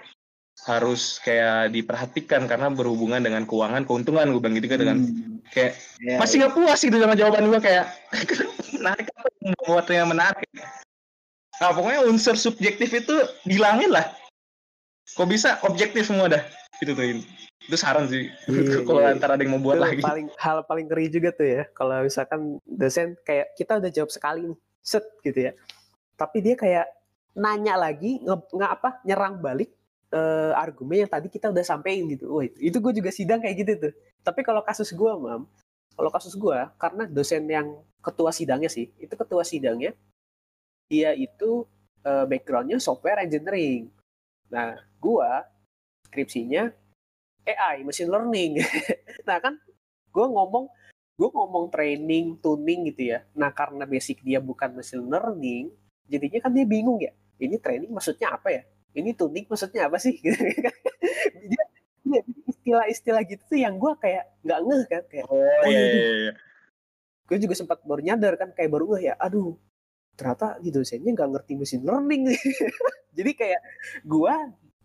harus 0.68 1.24
kayak 1.24 1.72
diperhatikan 1.72 2.44
karena 2.44 2.68
berhubungan 2.68 3.24
dengan 3.24 3.48
keuangan 3.48 3.88
keuntungan 3.88 4.28
gue 4.36 4.42
bilang 4.44 4.56
gitu 4.60 4.68
kan 4.68 4.80
dengan 4.84 4.98
hmm. 5.00 5.40
kayak 5.56 5.80
yeah, 6.04 6.20
masih 6.20 6.44
nggak 6.44 6.54
puas 6.60 6.80
gitu 6.84 6.98
sama 7.00 7.16
jawaban 7.16 7.48
gue 7.48 7.60
kayak 7.64 7.88
menarik 8.76 9.08
apa 9.16 9.28
membuatnya 9.40 10.04
menarik. 10.04 10.50
Nah 11.64 11.72
pokoknya 11.72 12.04
unsur 12.04 12.36
subjektif 12.36 12.92
itu 12.92 13.16
bilangin 13.48 13.96
lah. 13.96 14.12
Kok 15.16 15.32
bisa? 15.32 15.58
Objektif 15.64 16.12
semua 16.12 16.28
dah 16.28 16.44
itu 16.84 16.92
tuh 16.94 17.06
itu 17.68 17.78
saran 17.80 18.12
sih. 18.12 18.28
Yeah, 18.52 18.84
kalau 18.88 19.02
yeah. 19.08 19.16
antara 19.16 19.40
ada 19.40 19.44
yang 19.48 19.58
mau 19.58 19.64
buat 19.64 19.80
lagi. 19.80 20.04
paling 20.04 20.28
hal 20.36 20.68
paling 20.68 20.92
ngeri 20.92 21.08
juga 21.08 21.32
tuh 21.32 21.48
ya 21.48 21.64
kalau 21.72 22.04
misalkan 22.04 22.60
dosen 22.68 23.16
kayak 23.24 23.56
kita 23.56 23.80
udah 23.80 23.90
jawab 23.90 24.12
sekali 24.12 24.52
nih 24.52 24.60
set 24.84 25.08
gitu 25.24 25.48
ya. 25.48 25.52
Tapi 26.20 26.38
dia 26.44 26.60
kayak 26.60 26.88
nanya 27.38 27.78
lagi 27.78 28.20
nge 28.20 28.68
apa 28.68 29.00
nyerang 29.06 29.40
balik 29.40 29.77
uh, 30.14 30.54
argumen 30.56 31.08
yang 31.08 31.12
tadi 31.12 31.28
kita 31.28 31.52
udah 31.52 31.64
sampein 31.66 32.08
gitu. 32.12 32.32
Wah, 32.32 32.44
itu, 32.46 32.58
itu 32.60 32.78
gue 32.80 32.94
juga 33.04 33.12
sidang 33.12 33.40
kayak 33.44 33.56
gitu 33.60 33.72
tuh. 33.88 33.94
Tapi 34.24 34.42
kalau 34.44 34.62
kasus 34.64 34.92
gue, 34.92 35.12
mam, 35.12 35.48
kalau 35.98 36.12
kasus 36.14 36.34
gue, 36.36 36.60
karena 36.80 37.04
dosen 37.10 37.44
yang 37.48 37.80
ketua 38.00 38.32
sidangnya 38.32 38.70
sih, 38.72 38.92
itu 39.02 39.14
ketua 39.18 39.44
sidangnya, 39.44 39.92
dia 40.88 41.12
itu 41.16 41.68
uh, 42.08 42.26
backgroundnya 42.30 42.80
software 42.80 43.24
engineering. 43.24 43.92
Nah, 44.48 44.80
gue 45.00 45.30
skripsinya 46.08 46.72
AI, 47.48 47.84
machine 47.84 48.12
learning. 48.12 48.64
nah 49.28 49.40
kan, 49.44 49.60
gue 50.12 50.26
ngomong, 50.28 50.72
gue 51.20 51.30
ngomong 51.32 51.72
training, 51.72 52.40
tuning 52.40 52.88
gitu 52.92 53.16
ya. 53.16 53.24
Nah, 53.36 53.52
karena 53.52 53.84
basic 53.84 54.24
dia 54.24 54.40
bukan 54.40 54.80
machine 54.80 55.08
learning, 55.08 55.72
jadinya 56.08 56.40
kan 56.48 56.52
dia 56.56 56.64
bingung 56.68 57.00
ya. 57.00 57.12
Ini 57.38 57.60
training 57.60 57.92
maksudnya 57.92 58.34
apa 58.34 58.50
ya? 58.50 58.64
Ini 58.98 59.14
tuning 59.14 59.46
maksudnya 59.46 59.86
apa 59.86 60.02
sih 60.02 60.18
dia, 61.50 61.64
dia 62.02 62.22
istilah-istilah 62.50 63.24
gitu 63.30 63.44
tuh 63.46 63.60
yang 63.62 63.78
gue 63.78 63.94
kayak 64.02 64.26
nggak 64.42 64.60
ngeh 64.66 64.84
kan 64.90 65.04
kayak 65.08 65.26
oh, 65.30 65.38
oh 65.38 65.66
iya, 65.70 65.80
iya, 65.80 66.12
iya. 66.28 66.34
gue 67.30 67.38
juga 67.38 67.54
sempat 67.54 67.80
baru 67.86 68.02
nyadar 68.02 68.34
kan 68.36 68.50
kayak 68.58 68.74
baru 68.74 68.98
ngeh 68.98 69.04
ya 69.12 69.16
aduh 69.22 69.56
ternyata 70.18 70.58
di 70.58 70.74
dosennya 70.74 71.14
nggak 71.14 71.30
ngerti 71.38 71.54
mesin 71.56 71.82
learning 71.86 72.34
jadi 73.18 73.32
kayak 73.38 73.62
gue 74.02 74.34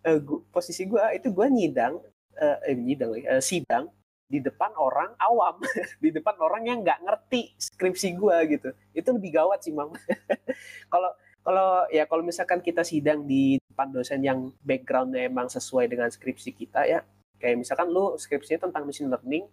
uh, 0.04 0.18
gua, 0.20 0.40
posisi 0.52 0.84
gue 0.84 1.00
itu 1.16 1.32
gue 1.32 1.46
nyidang 1.48 1.96
uh, 2.36 2.58
eh 2.68 2.76
nyidang 2.76 3.16
uh, 3.16 3.40
sidang 3.40 3.88
di 4.32 4.40
depan 4.40 4.72
orang 4.80 5.12
awam, 5.20 5.60
di 6.04 6.08
depan 6.08 6.32
orang 6.40 6.64
yang 6.64 6.80
nggak 6.80 7.04
ngerti 7.04 7.52
skripsi 7.60 8.16
gue 8.16 8.36
gitu. 8.56 8.72
Itu 8.96 9.12
lebih 9.12 9.36
gawat 9.36 9.60
sih, 9.60 9.76
Mang. 9.76 9.92
Kalau 10.88 11.12
kalau 11.42 11.86
ya 11.90 12.06
kalau 12.06 12.22
misalkan 12.22 12.62
kita 12.62 12.86
sidang 12.86 13.26
di 13.26 13.58
depan 13.58 13.90
dosen 13.90 14.22
yang 14.22 14.50
backgroundnya 14.62 15.26
emang 15.26 15.50
sesuai 15.50 15.90
dengan 15.90 16.08
skripsi 16.08 16.50
kita 16.54 16.86
ya 16.86 17.02
kayak 17.42 17.58
misalkan 17.58 17.90
lu 17.90 18.14
skripsinya 18.14 18.70
tentang 18.70 18.86
machine 18.86 19.10
learning 19.10 19.44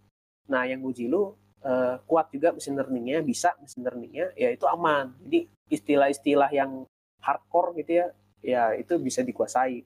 nah 0.50 0.66
yang 0.66 0.82
uji 0.86 1.10
lu 1.10 1.34
uh, 1.64 1.96
kuat 2.08 2.32
juga 2.32 2.56
machine 2.56 2.78
learningnya 2.78 3.20
bisa 3.24 3.56
machine 3.60 3.84
learningnya 3.84 4.32
ya 4.36 4.50
itu 4.52 4.66
aman. 4.68 5.16
Jadi 5.28 5.50
istilah-istilah 5.72 6.50
yang 6.52 6.86
hardcore 7.20 7.76
gitu 7.84 7.92
ya 8.04 8.08
ya 8.40 8.64
itu 8.76 8.96
bisa 9.00 9.24
dikuasai. 9.24 9.84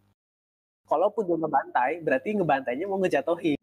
Kalaupun 0.83 1.23
dia 1.25 1.37
ngebantai 1.39 2.03
berarti 2.03 2.35
ngebantainya 2.35 2.85
mau 2.85 2.99
ngejatohin. 2.99 3.57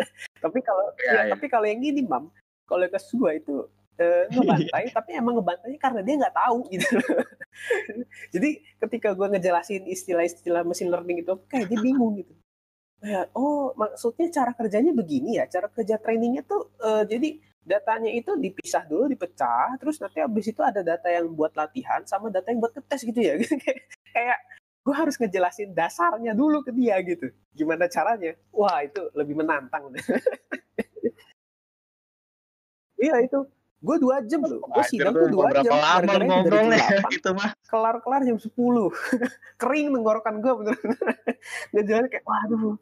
Tapi 0.44 0.58
kalau 0.62 0.86
ya, 1.00 1.10
ya, 1.10 1.20
ya. 1.26 1.32
tapi 1.34 1.46
kalau 1.48 1.66
yang 1.66 1.82
ini 1.82 2.04
mam 2.04 2.30
kalau 2.68 2.86
kelas 2.86 3.08
dua 3.10 3.34
itu 3.34 3.66
uh, 4.00 4.24
ngebantai 4.32 4.84
tapi 4.92 5.10
emang 5.16 5.40
ngebantainya 5.40 5.78
karena 5.80 6.00
dia 6.04 6.14
nggak 6.20 6.36
tahu 6.36 6.58
gitu. 6.72 6.88
Jadi 8.34 8.50
ketika 8.84 9.16
gue 9.16 9.26
ngejelasin 9.36 9.88
istilah-istilah 9.88 10.62
mesin 10.64 10.92
learning 10.92 11.24
itu 11.24 11.32
kayak 11.48 11.66
dia 11.72 11.78
bingung 11.80 12.20
gitu. 12.20 12.32
Oh 13.36 13.76
maksudnya 13.76 14.32
cara 14.32 14.52
kerjanya 14.56 14.92
begini 14.92 15.40
ya? 15.40 15.44
Cara 15.48 15.68
kerja 15.70 16.00
trainingnya 16.00 16.42
tuh 16.44 16.76
uh, 16.82 17.04
jadi 17.04 17.38
datanya 17.66 18.14
itu 18.14 18.30
dipisah 18.38 18.86
dulu 18.86 19.10
dipecah 19.10 19.74
terus 19.82 19.98
nanti 19.98 20.22
habis 20.22 20.46
itu 20.46 20.62
ada 20.62 20.86
data 20.86 21.10
yang 21.10 21.34
buat 21.34 21.50
latihan 21.58 22.06
sama 22.06 22.30
data 22.30 22.54
yang 22.54 22.60
buat 22.62 22.74
ngetes 22.76 23.02
gitu 23.04 23.20
ya. 23.20 23.34
Kayak 24.14 24.38
gue 24.86 24.94
harus 24.94 25.18
ngejelasin 25.18 25.74
dasarnya 25.74 26.32
dulu 26.32 26.62
ke 26.62 26.70
dia 26.70 26.98
gitu. 27.02 27.32
Gimana 27.56 27.90
caranya? 27.90 28.38
Wah 28.54 28.84
itu 28.86 29.02
lebih 29.18 29.34
menantang. 29.38 29.90
Iya 32.96 33.20
itu 33.22 33.38
gue 33.76 33.96
dua 34.00 34.24
jam 34.24 34.40
loh 34.40 34.64
gue 34.64 34.84
sidang 34.88 35.12
tuh 35.12 35.28
dua 35.28 35.52
jam. 35.60 35.76
lama 35.76 36.16
ngobrolnya 36.24 37.06
gitu 37.12 37.36
mah 37.36 37.52
kelar 37.68 38.00
kelar 38.00 38.24
jam 38.24 38.40
sepuluh. 38.40 38.88
Kering 39.60 39.92
tenggorokan 39.92 40.40
gue 40.40 40.52
bener 40.64 40.76
ngejalan 41.76 42.06
kayak 42.12 42.24
waduh 42.24 42.80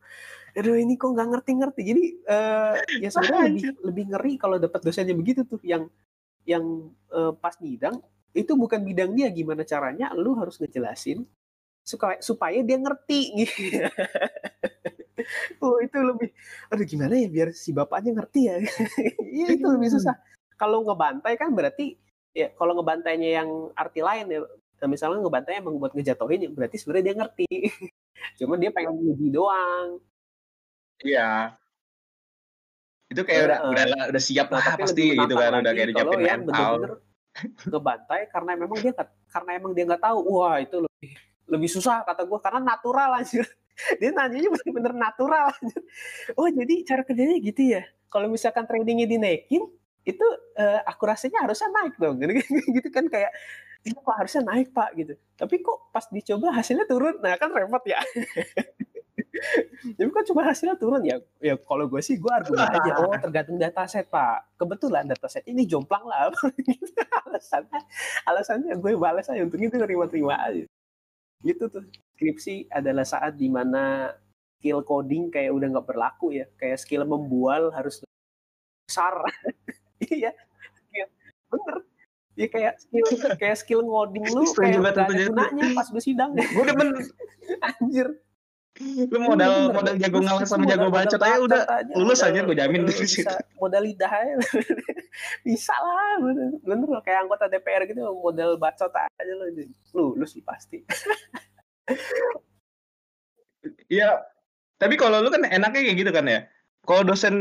aduh 0.55 0.79
ini 0.79 0.95
kok 0.95 1.11
nggak 1.11 1.29
ngerti-ngerti. 1.35 1.83
Jadi 1.83 2.05
uh, 2.31 2.79
ya 3.03 3.09
sebenarnya 3.11 3.43
lebih 3.51 3.65
lebih 3.83 4.05
ngeri 4.15 4.33
kalau 4.39 4.57
dapat 4.63 4.81
dosennya 4.87 5.19
begitu 5.19 5.43
tuh 5.43 5.59
yang 5.67 5.91
yang 6.47 6.63
uh, 7.11 7.35
pas 7.35 7.59
nyidang 7.59 7.99
itu 8.31 8.55
bukan 8.55 8.87
bidang 8.87 9.19
dia. 9.19 9.35
Gimana 9.35 9.67
caranya 9.67 10.15
lu 10.15 10.39
harus 10.39 10.63
ngejelasin 10.63 11.27
supaya 11.83 12.23
supaya 12.23 12.63
dia 12.63 12.79
ngerti 12.79 13.21
gitu. 13.43 13.83
Oh 15.59 15.83
itu 15.83 15.99
lebih 15.99 16.31
aduh 16.71 16.87
gimana 16.87 17.19
ya 17.19 17.27
biar 17.27 17.51
si 17.51 17.75
bapaknya 17.75 18.23
ngerti 18.23 18.41
ya? 18.47 18.55
Iya 19.27 19.59
itu 19.59 19.67
lebih 19.67 19.91
susah 19.91 20.15
kalau 20.55 20.87
ngebantai 20.87 21.35
kan 21.39 21.51
berarti 21.51 21.99
ya 22.35 22.51
kalau 22.59 22.75
ngebantainya 22.79 23.43
yang 23.43 23.49
arti 23.79 24.01
lain 24.03 24.27
ya. 24.31 24.41
Nah, 24.83 24.89
misalnya 24.91 25.23
ngebantai 25.25 25.63
emang 25.63 25.81
buat 25.81 25.97
ngejatuhin 25.97 26.45
ya 26.45 26.51
berarti 26.53 26.77
sebenarnya 26.77 27.05
dia 27.07 27.17
ngerti. 27.17 27.49
Cuma 28.39 28.55
dia 28.61 28.71
pengen 28.75 28.99
nguji 28.99 29.29
doang. 29.33 30.03
Iya. 31.01 31.57
Itu 33.09 33.23
kayak 33.23 33.41
uh, 33.63 33.71
udah, 33.71 33.85
udah 33.87 34.05
udah 34.11 34.23
siap 34.23 34.51
lah 34.51 34.61
nah, 34.61 34.77
pasti 34.77 35.15
gitu 35.15 35.35
kan 35.35 35.63
udah 35.63 35.73
kayak 35.73 35.89
dijawabin 35.95 36.21
mental. 36.27 36.73
ngebantai 37.67 38.31
karena 38.31 38.53
memang 38.55 38.79
dia 38.79 38.95
karena 39.27 39.51
emang 39.59 39.75
dia 39.75 39.85
nggak 39.91 40.07
tahu 40.07 40.19
wah 40.39 40.63
itu 40.63 40.87
lebih 40.87 41.19
lebih 41.51 41.67
susah 41.67 42.07
kata 42.07 42.25
gue 42.25 42.39
karena 42.41 42.61
natural 42.63 43.11
anjir. 43.21 43.45
Dia 43.99 44.15
nanyanya 44.15 44.55
bener-bener 44.55 44.95
natural 44.95 45.51
anjir. 45.51 45.83
oh 46.39 46.47
jadi 46.47 46.75
cara 46.87 47.03
kerjanya 47.03 47.37
gitu 47.43 47.63
ya? 47.75 47.83
Kalau 48.07 48.31
misalkan 48.31 48.65
tradingnya 48.71 49.11
dinaikin 49.11 49.67
itu 50.05 50.27
uh, 50.61 50.81
akurasinya 50.85 51.41
harusnya 51.45 51.69
naik 51.73 51.97
dong. 51.97 52.21
Gitu 52.77 52.89
kan 52.93 53.09
kayak 53.09 53.33
ini 53.85 53.97
kok 54.01 54.17
harusnya 54.17 54.43
naik 54.49 54.73
pak 54.73 54.97
gitu. 54.97 55.13
Tapi 55.37 55.61
kok 55.61 55.93
pas 55.93 56.09
dicoba 56.09 56.57
hasilnya 56.57 56.89
turun? 56.89 57.21
Nah 57.21 57.37
kan 57.37 57.53
repot 57.53 57.85
ya. 57.85 58.01
Tapi 60.01 60.09
kok 60.09 60.25
coba 60.33 60.41
hasilnya 60.49 60.81
turun? 60.81 61.05
Ya 61.05 61.21
ya 61.37 61.61
kalau 61.61 61.85
gue 61.85 62.01
sih 62.01 62.17
gue 62.17 62.33
argumen 62.33 62.65
aja. 62.65 62.93
Oh 63.05 63.13
tergantung 63.13 63.61
dataset 63.61 64.09
pak. 64.09 64.57
Kebetulan 64.57 65.05
dataset 65.05 65.45
ini 65.45 65.69
jomplang 65.69 66.01
lah. 66.09 66.33
Alasannya 67.29 67.81
alasannya 68.25 68.73
gue 68.81 68.93
balas 68.97 69.29
aja 69.29 69.45
untuk 69.45 69.61
itu 69.61 69.77
terima-terima 69.77 70.41
aja. 70.41 70.65
Gitu 71.45 71.65
tuh. 71.69 71.85
Skripsi 72.17 72.73
adalah 72.73 73.05
saat 73.05 73.37
di 73.37 73.53
mana 73.53 74.17
skill 74.57 74.81
coding 74.81 75.29
kayak 75.29 75.53
udah 75.53 75.77
nggak 75.77 75.89
berlaku 75.93 76.41
ya. 76.41 76.49
Kayak 76.57 76.81
skill 76.81 77.05
membual 77.05 77.69
harus 77.69 78.01
besar 78.89 79.29
iya. 80.11 80.33
Bener. 81.51 81.77
Ya 82.35 82.47
kayak 82.51 82.75
skill 82.83 83.07
kayak 83.43 83.57
skill 83.59 83.81
ngoding 83.87 84.27
lu 84.27 84.43
kayak 84.59 84.83
gak 84.83 84.95
ada 84.99 85.05
gunanya 85.07 85.65
pas 85.79 85.89
lu 85.95 86.01
sidang. 86.03 86.31
Gue 86.55 86.65
demen 86.67 86.89
anjir. 87.63 88.09
Lu 88.83 89.19
modal 89.23 89.71
modal 89.71 89.95
jago 90.03 90.19
ngalah 90.19 90.43
sama 90.43 90.67
jago 90.67 90.91
bacot 90.91 91.23
aja 91.23 91.39
udah. 91.39 91.63
lulus 91.95 92.27
aja 92.27 92.43
gue 92.43 92.59
jamin 92.59 92.83
dari 92.83 93.07
situ. 93.07 93.31
modal 93.63 93.87
lidah 93.87 94.11
aja. 94.11 94.35
Bisa 95.47 95.71
lah 95.79 96.19
bener, 96.19 96.59
bener 96.59 96.89
loh 96.91 96.99
kayak 97.07 97.23
anggota 97.23 97.47
DPR 97.47 97.87
gitu 97.87 98.03
modal 98.19 98.59
bacot 98.59 98.91
aja 98.91 99.33
lo 99.39 99.47
lulus 99.95 100.35
sih 100.35 100.43
pasti. 100.43 100.83
Iya, 103.87 104.27
tapi 104.75 104.99
kalau 104.99 105.23
lu 105.23 105.31
kan 105.31 105.47
enaknya 105.47 105.87
kayak 105.87 105.99
gitu 106.03 106.11
kan 106.11 106.27
ya 106.27 106.51
kalau 106.85 107.01
dosen 107.01 107.35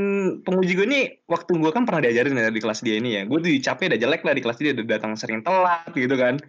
penguji 0.48 0.80
gue 0.80 0.88
ini 0.88 1.20
waktu 1.28 1.60
gue 1.60 1.72
kan 1.76 1.84
pernah 1.84 2.08
diajarin 2.08 2.40
ya 2.40 2.48
di 2.48 2.64
kelas 2.64 2.80
dia 2.80 2.96
ini 2.96 3.20
ya. 3.20 3.28
Gue 3.28 3.44
tuh 3.44 3.52
capek 3.60 3.92
udah 3.92 4.00
jelek 4.00 4.24
lah 4.24 4.34
di 4.40 4.44
kelas 4.44 4.58
dia 4.60 4.72
udah 4.72 4.86
datang 4.88 5.20
sering 5.20 5.44
telat 5.44 5.84
gitu 5.92 6.16
kan. 6.16 6.40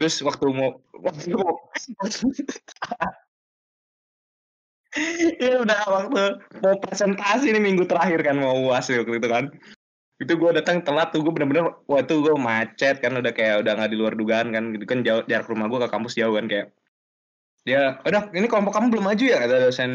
Terus 0.00 0.24
waktu 0.24 0.48
mau 0.56 0.80
waktu 0.96 1.36
mau 1.36 1.68
ya 5.44 5.60
udah 5.60 5.80
waktu 5.92 6.40
mau 6.64 6.74
presentasi 6.80 7.52
ini 7.52 7.60
minggu 7.60 7.84
terakhir 7.84 8.24
kan 8.24 8.40
mau 8.40 8.56
uas 8.64 8.88
waktu 8.88 9.20
itu 9.20 9.28
kan. 9.28 9.52
Itu 10.18 10.34
gue 10.34 10.50
datang 10.56 10.82
telat 10.82 11.12
tuh 11.12 11.20
gue 11.20 11.30
bener-bener 11.30 11.68
waktu 11.84 12.16
gue 12.16 12.34
macet 12.40 13.04
kan 13.04 13.12
udah 13.12 13.30
kayak 13.30 13.60
udah 13.62 13.76
nggak 13.76 13.92
di 13.92 13.96
luar 14.00 14.16
dugaan 14.16 14.56
kan 14.56 14.72
gitu 14.72 14.88
kan 14.88 15.04
jauh 15.04 15.22
jarak 15.28 15.46
rumah 15.52 15.68
gue 15.68 15.84
ke 15.84 15.88
kampus 15.92 16.16
jauh 16.16 16.32
kan 16.32 16.48
kayak 16.48 16.72
dia 17.68 18.00
udah 18.08 18.32
ini 18.32 18.48
kelompok 18.48 18.72
kamu 18.72 18.96
belum 18.96 19.12
maju 19.12 19.24
ya? 19.28 19.36
kata 19.44 19.68
dosen 19.68 19.92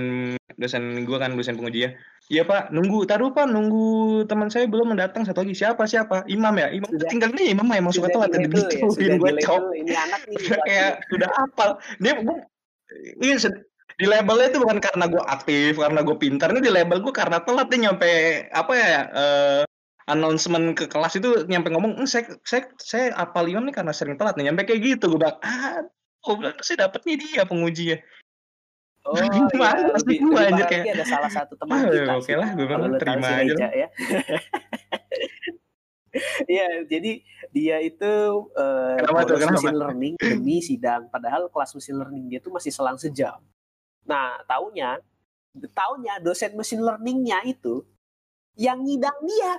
dosen 0.61 1.09
gue 1.09 1.17
kan 1.17 1.33
dosen 1.33 1.57
penguji 1.57 1.89
ya 1.89 1.97
Iya 2.31 2.47
Pak, 2.47 2.71
nunggu. 2.71 3.03
Taruh 3.03 3.35
Pak, 3.35 3.51
nunggu 3.51 4.23
teman 4.31 4.47
saya 4.47 4.63
belum 4.63 4.95
mendatang 4.95 5.27
satu 5.27 5.43
lagi. 5.43 5.55
Siapa 5.59 5.83
siapa? 5.83 6.23
Imam 6.31 6.55
ya. 6.55 6.71
Imam 6.71 6.87
sudah, 6.87 7.09
tinggal 7.11 7.35
nih 7.35 7.51
Imam 7.51 7.67
emang 7.67 7.91
suka 7.91 8.07
telat 8.07 8.31
tadi 8.31 8.47
digituin 8.47 9.19
gue 9.19 9.31
cok. 9.43 9.61
Ini 9.75 9.91
anak 9.91 10.21
nih. 10.31 10.37
kayak 10.63 10.91
sudah 11.11 11.29
apal. 11.35 11.69
Dia 11.99 12.15
gue 12.15 12.37
ini 13.19 13.35
di 13.93 14.05
labelnya 14.09 14.49
itu 14.49 14.57
bukan 14.63 14.79
karena 14.81 15.05
gue 15.05 15.23
aktif, 15.27 15.71
karena 15.77 15.99
gue 16.01 16.15
pintar. 16.15 16.47
Ini 16.55 16.61
di 16.63 16.71
label 16.71 16.97
gue 17.03 17.13
karena 17.13 17.43
telat 17.43 17.67
dia 17.67 17.79
nyampe 17.91 18.11
apa 18.55 18.73
ya? 18.73 18.93
Uh, 19.11 19.63
announcement 20.11 20.75
ke 20.75 20.91
kelas 20.91 21.15
itu 21.15 21.47
nyampe 21.47 21.71
ngomong, 21.71 21.95
hm, 21.95 22.07
saya 22.07 22.27
saya 22.43 22.67
saya 22.75 23.05
apal 23.15 23.47
Imam 23.47 23.63
nih 23.67 23.75
karena 23.75 23.91
sering 23.95 24.15
telat 24.15 24.35
nih. 24.39 24.51
Nyampe 24.51 24.67
kayak 24.67 24.81
gitu 24.83 25.11
gue 25.11 25.19
bilang, 25.19 25.39
ah, 25.43 25.83
oh 26.27 26.35
bilang 26.39 26.55
saya 26.63 26.87
dapat 26.87 27.03
nih 27.03 27.15
dia 27.19 27.43
penguji 27.43 27.95
ya. 27.95 27.97
Oh 29.03 29.19
iya, 29.19 29.27
lebih, 29.99 30.17
lebih 30.23 30.47
anjir 30.47 30.65
kayak. 30.71 30.95
ada 30.95 31.05
salah 31.05 31.27
satu 31.27 31.59
teman 31.59 31.75
kita. 31.91 32.13
Oke 32.15 32.33
lah, 32.39 32.55
gue 32.55 32.63
bilang 32.63 32.95
terima 32.95 33.27
aja. 33.35 33.43
Reja, 33.43 33.67
ya. 33.71 33.87
Iya, 36.45 36.85
jadi 36.85 37.25
dia 37.49 37.81
itu 37.81 38.13
uh, 38.53 39.01
kenapa 39.01 39.25
tuh, 39.25 39.33
kenapa? 39.41 39.57
mesin 39.57 39.73
learning 39.81 40.13
demi 40.21 40.61
sidang. 40.61 41.09
Padahal 41.09 41.49
kelas 41.49 41.73
mesin 41.73 41.97
learning 41.97 42.29
dia 42.29 42.37
itu 42.37 42.53
masih 42.53 42.69
selang 42.69 43.01
sejam. 43.01 43.41
Nah, 44.05 44.37
taunya, 44.45 45.01
taunya 45.73 46.21
dosen 46.21 46.53
mesin 46.53 46.85
learningnya 46.85 47.41
itu 47.49 47.81
yang 48.53 48.85
ngidang 48.85 49.17
dia. 49.25 49.51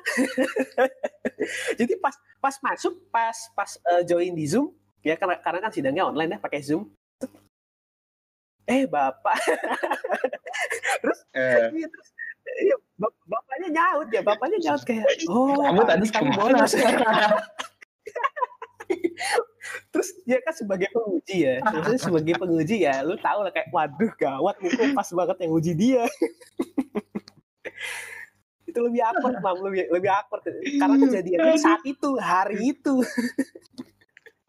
jadi 1.83 1.98
pas 1.98 2.14
pas 2.38 2.54
masuk, 2.62 3.02
pas 3.11 3.35
pas 3.59 3.70
uh, 3.90 4.07
join 4.07 4.30
di 4.30 4.46
Zoom, 4.46 4.70
ya 5.02 5.18
karena 5.18 5.42
karena 5.42 5.59
kan 5.59 5.74
sidangnya 5.74 6.07
online 6.07 6.38
ya 6.38 6.40
pakai 6.40 6.62
Zoom 6.62 6.87
eh 8.64 8.85
bapak. 8.88 9.37
Terus 11.03 11.20
eh. 11.37 11.68
Iya, 11.74 11.87
terus 11.90 12.09
iya, 12.64 12.77
bapaknya 13.00 13.68
nyaut 13.72 14.09
ya 14.12 14.20
bapaknya 14.22 14.59
nyaut 14.62 14.83
kayak 14.87 15.09
oh 15.27 15.59
kamu 15.64 15.83
tadi 15.88 16.07
kamu 16.12 16.31
bonus 16.37 16.72
terus 19.90 20.09
dia 20.29 20.38
kan 20.44 20.53
sebagai 20.53 20.92
penguji 20.92 21.48
ya. 21.48 21.57
Maksudnya 21.64 22.00
sebagai 22.03 22.35
penguji 22.37 22.85
ya 22.85 23.00
lu 23.00 23.16
tahu 23.16 23.42
lah 23.42 23.53
kayak 23.55 23.72
waduh 23.72 24.12
gawat 24.20 24.61
nih 24.61 24.92
pas 24.92 25.09
banget 25.09 25.37
yang 25.40 25.53
uji 25.57 25.72
dia. 25.72 26.05
Itu 28.68 28.79
lebih 28.85 29.00
awkward 29.03 29.40
mam 29.40 29.57
lebih 29.64 29.88
lebih 29.88 30.11
awkward. 30.12 30.44
Karena 30.53 30.96
kejadiannya 31.00 31.57
saat 31.57 31.81
itu 31.88 32.11
hari 32.20 32.77
itu 32.77 33.00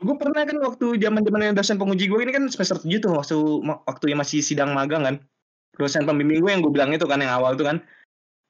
gue 0.05 0.15
pernah 0.21 0.45
kan 0.45 0.57
waktu 0.61 1.01
zaman 1.01 1.25
zaman 1.25 1.57
dosen 1.57 1.81
penguji 1.81 2.05
gue 2.05 2.21
ini 2.21 2.29
kan 2.29 2.45
semester 2.45 2.77
tujuh 2.77 3.01
tuh 3.01 3.11
waktu 3.17 3.37
waktu 3.65 4.05
yang 4.13 4.21
masih 4.21 4.45
sidang 4.45 4.77
magang 4.77 5.01
kan. 5.01 5.15
Dosen 5.75 6.05
pembimbing 6.07 6.39
gue 6.39 6.51
yang 6.53 6.61
gue 6.61 6.71
bilang 6.71 6.93
itu 6.93 7.03
kan 7.09 7.19
yang 7.19 7.33
awal 7.33 7.57
tuh 7.57 7.65
kan. 7.65 7.77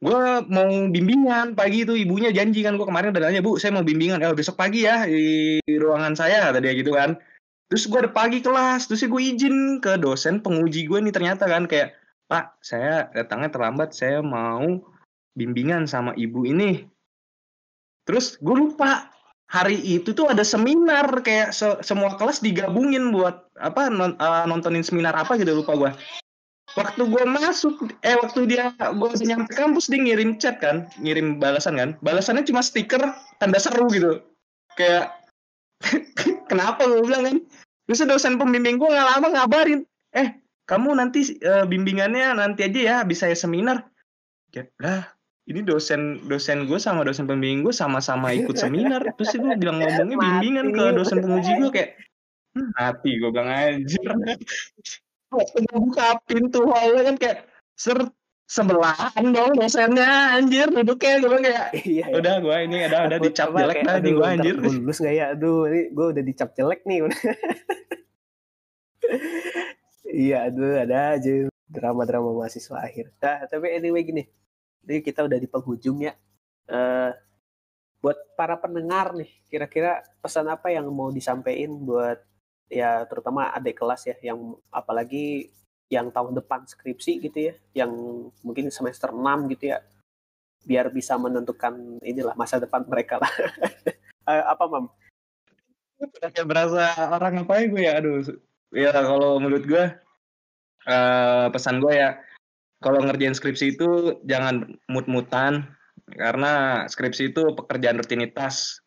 Gue 0.03 0.43
mau 0.51 0.67
bimbingan 0.91 1.55
pagi 1.55 1.87
itu 1.87 1.95
ibunya 1.95 2.29
janji 2.29 2.61
kan 2.61 2.75
gue 2.75 2.83
kemarin 2.83 3.15
udah 3.15 3.31
nanya 3.31 3.41
bu 3.41 3.55
saya 3.55 3.71
mau 3.73 3.81
bimbingan 3.81 4.19
oh, 4.27 4.35
besok 4.35 4.59
pagi 4.59 4.83
ya 4.83 5.07
di 5.07 5.63
ruangan 5.79 6.13
saya 6.13 6.51
kata 6.51 6.59
dia 6.59 6.75
gitu 6.75 6.91
kan. 6.93 7.15
Terus 7.71 7.87
gue 7.89 7.99
ada 8.03 8.11
pagi 8.11 8.43
kelas 8.43 8.91
terus 8.91 9.01
gue 9.07 9.21
izin 9.23 9.79
ke 9.81 9.97
dosen 9.97 10.43
penguji 10.43 10.85
gue 10.85 10.99
nih 11.01 11.15
ternyata 11.15 11.49
kan 11.49 11.65
kayak 11.65 11.95
pak 12.29 12.59
saya 12.61 13.09
datangnya 13.15 13.49
terlambat 13.49 13.95
saya 13.95 14.21
mau 14.21 14.83
bimbingan 15.33 15.87
sama 15.87 16.11
ibu 16.19 16.45
ini. 16.45 16.85
Terus 18.05 18.37
gue 18.37 18.53
lupa 18.53 19.14
hari 19.45 19.77
itu 19.77 20.11
tuh 20.11 20.27
ada 20.27 20.41
seminar 20.41 21.21
kayak 21.21 21.53
se 21.53 21.77
semua 21.85 22.17
kelas 22.17 22.41
digabungin 22.41 23.13
buat 23.13 23.45
apa 23.61 23.93
non 23.93 24.17
uh, 24.17 24.45
nontonin 24.49 24.81
seminar 24.81 25.13
apa 25.13 25.37
gitu 25.37 25.53
lupa 25.53 25.73
gua. 25.77 25.91
Waktu 26.75 27.07
gue 27.07 27.23
masuk 27.23 27.87
eh 28.03 28.19
waktu 28.19 28.51
dia 28.51 28.75
udah 28.75 29.15
nyampe 29.23 29.55
kampus 29.55 29.87
dia 29.87 30.01
ngirim 30.01 30.35
chat 30.41 30.59
kan 30.59 30.91
ngirim 30.99 31.39
balasan 31.39 31.79
kan. 31.79 31.89
Balasannya 32.03 32.43
cuma 32.43 32.59
stiker 32.65 32.99
tanda 33.39 33.61
seru 33.61 33.87
gitu. 33.93 34.19
Kayak 34.75 35.13
kenapa 36.51 36.83
gue 36.83 37.05
bilang 37.05 37.23
kan? 37.23 37.37
Terus 37.87 38.03
dosen 38.03 38.35
pembimbing 38.35 38.75
gue 38.81 38.89
nggak 38.91 39.07
lama 39.07 39.27
ngabarin 39.29 39.87
eh 40.11 40.35
kamu 40.65 40.97
nanti 40.97 41.37
uh, 41.45 41.63
bimbingannya 41.69 42.33
nanti 42.33 42.65
aja 42.65 42.79
ya 42.81 42.95
bisa 43.07 43.29
ya 43.29 43.37
seminar. 43.37 43.87
Ya 44.51 44.67
lah 44.81 45.14
ini 45.45 45.61
dosen 45.61 46.25
dosen 46.25 46.65
gue 46.65 46.81
sama 46.81 47.05
dosen 47.05 47.29
pembimbing 47.29 47.61
gue 47.61 47.73
sama-sama 47.73 48.33
ikut 48.33 48.57
seminar. 48.57 49.05
Terus 49.13 49.37
gue 49.37 49.53
bilang 49.61 49.77
ngomongnya 49.77 50.17
bimbingan 50.17 50.73
ke 50.73 50.83
dosen 50.97 51.21
penguji 51.21 51.51
gue 51.61 51.71
kayak 51.71 51.89
hmm, 52.57 52.69
hati 52.73 53.11
gue 53.21 53.29
bilang 53.29 53.49
anjir. 53.53 54.09
Buka 55.69 56.17
pintu 56.25 56.65
hallnya 56.73 57.13
kan 57.13 57.15
kayak 57.21 57.37
ser 57.77 58.09
sebelahan 58.49 59.25
dong 59.29 59.53
dosennya 59.53 60.33
anjir. 60.33 60.65
Duduknya 60.73 61.21
gue 61.21 61.39
kayak 61.45 61.65
iya, 61.85 62.05
iya. 62.09 62.17
udah 62.17 62.35
gue 62.41 62.57
ini 62.65 62.77
ada 62.89 62.97
ada 63.05 63.17
dicap 63.21 63.53
jelek 63.53 63.85
dah 63.85 63.95
nih 64.01 64.11
gue 64.17 64.25
anjir. 64.25 64.55
lulus 64.57 64.97
gak 64.97 65.13
ya? 65.13 65.37
Aduh 65.37 65.69
ini 65.69 65.93
gue 65.93 66.05
udah 66.09 66.23
dicap 66.25 66.49
jelek 66.57 66.81
nih. 66.89 67.05
Iya 70.15 70.47
aduh 70.47 70.79
ada 70.79 71.19
aja 71.19 71.51
drama-drama 71.67 72.31
mahasiswa 72.31 72.79
akhir. 72.79 73.11
Nah 73.19 73.51
tapi 73.51 73.67
anyway 73.75 73.99
gini 73.99 74.23
ini 74.85 75.01
kita 75.01 75.25
udah 75.25 75.37
di 75.37 75.49
penghujung 75.49 76.05
ya. 76.05 76.13
Uh, 76.65 77.13
buat 78.01 78.17
para 78.37 78.53
pendengar 78.61 79.17
nih 79.17 79.29
kira-kira 79.49 80.05
pesan 80.21 80.45
apa 80.45 80.69
yang 80.69 80.85
mau 80.93 81.09
disampaikan 81.09 81.73
buat 81.81 82.21
ya 82.69 83.01
terutama 83.09 83.49
adik 83.49 83.81
kelas 83.81 84.05
ya 84.09 84.15
yang 84.21 84.57
apalagi 84.69 85.49
yang 85.89 86.09
tahun 86.13 86.37
depan 86.37 86.65
skripsi 86.69 87.21
gitu 87.21 87.49
ya 87.49 87.53
yang 87.73 87.93
mungkin 88.45 88.69
semester 88.69 89.09
6 89.09 89.21
gitu 89.57 89.73
ya 89.73 89.81
biar 90.65 90.89
bisa 90.89 91.17
menentukan 91.17 92.01
inilah 92.01 92.33
masa 92.33 92.57
depan 92.57 92.85
mereka 92.85 93.21
lah. 93.21 93.33
Uh, 94.25 94.45
apa 94.53 94.63
mam? 94.69 94.85
Kayak 96.21 96.45
berasa 96.45 96.85
orang 97.09 97.45
apa 97.45 97.53
ya 97.57 97.65
gue 97.69 97.81
ya? 97.81 97.93
Aduh 98.01 98.21
ya 98.73 98.91
kalau 98.91 99.37
menurut 99.37 99.63
gue 99.65 99.83
uh, 100.89 101.47
pesan 101.53 101.79
gue 101.79 101.93
ya 101.93 102.17
kalau 102.85 103.01
ngerjain 103.01 103.33
skripsi 103.33 103.73
itu 103.73 104.21
jangan 104.29 104.77
mut-mutan 104.85 105.65
karena 106.13 106.85
skripsi 106.85 107.33
itu 107.33 107.57
pekerjaan 107.57 107.97
rutinitas 107.97 108.85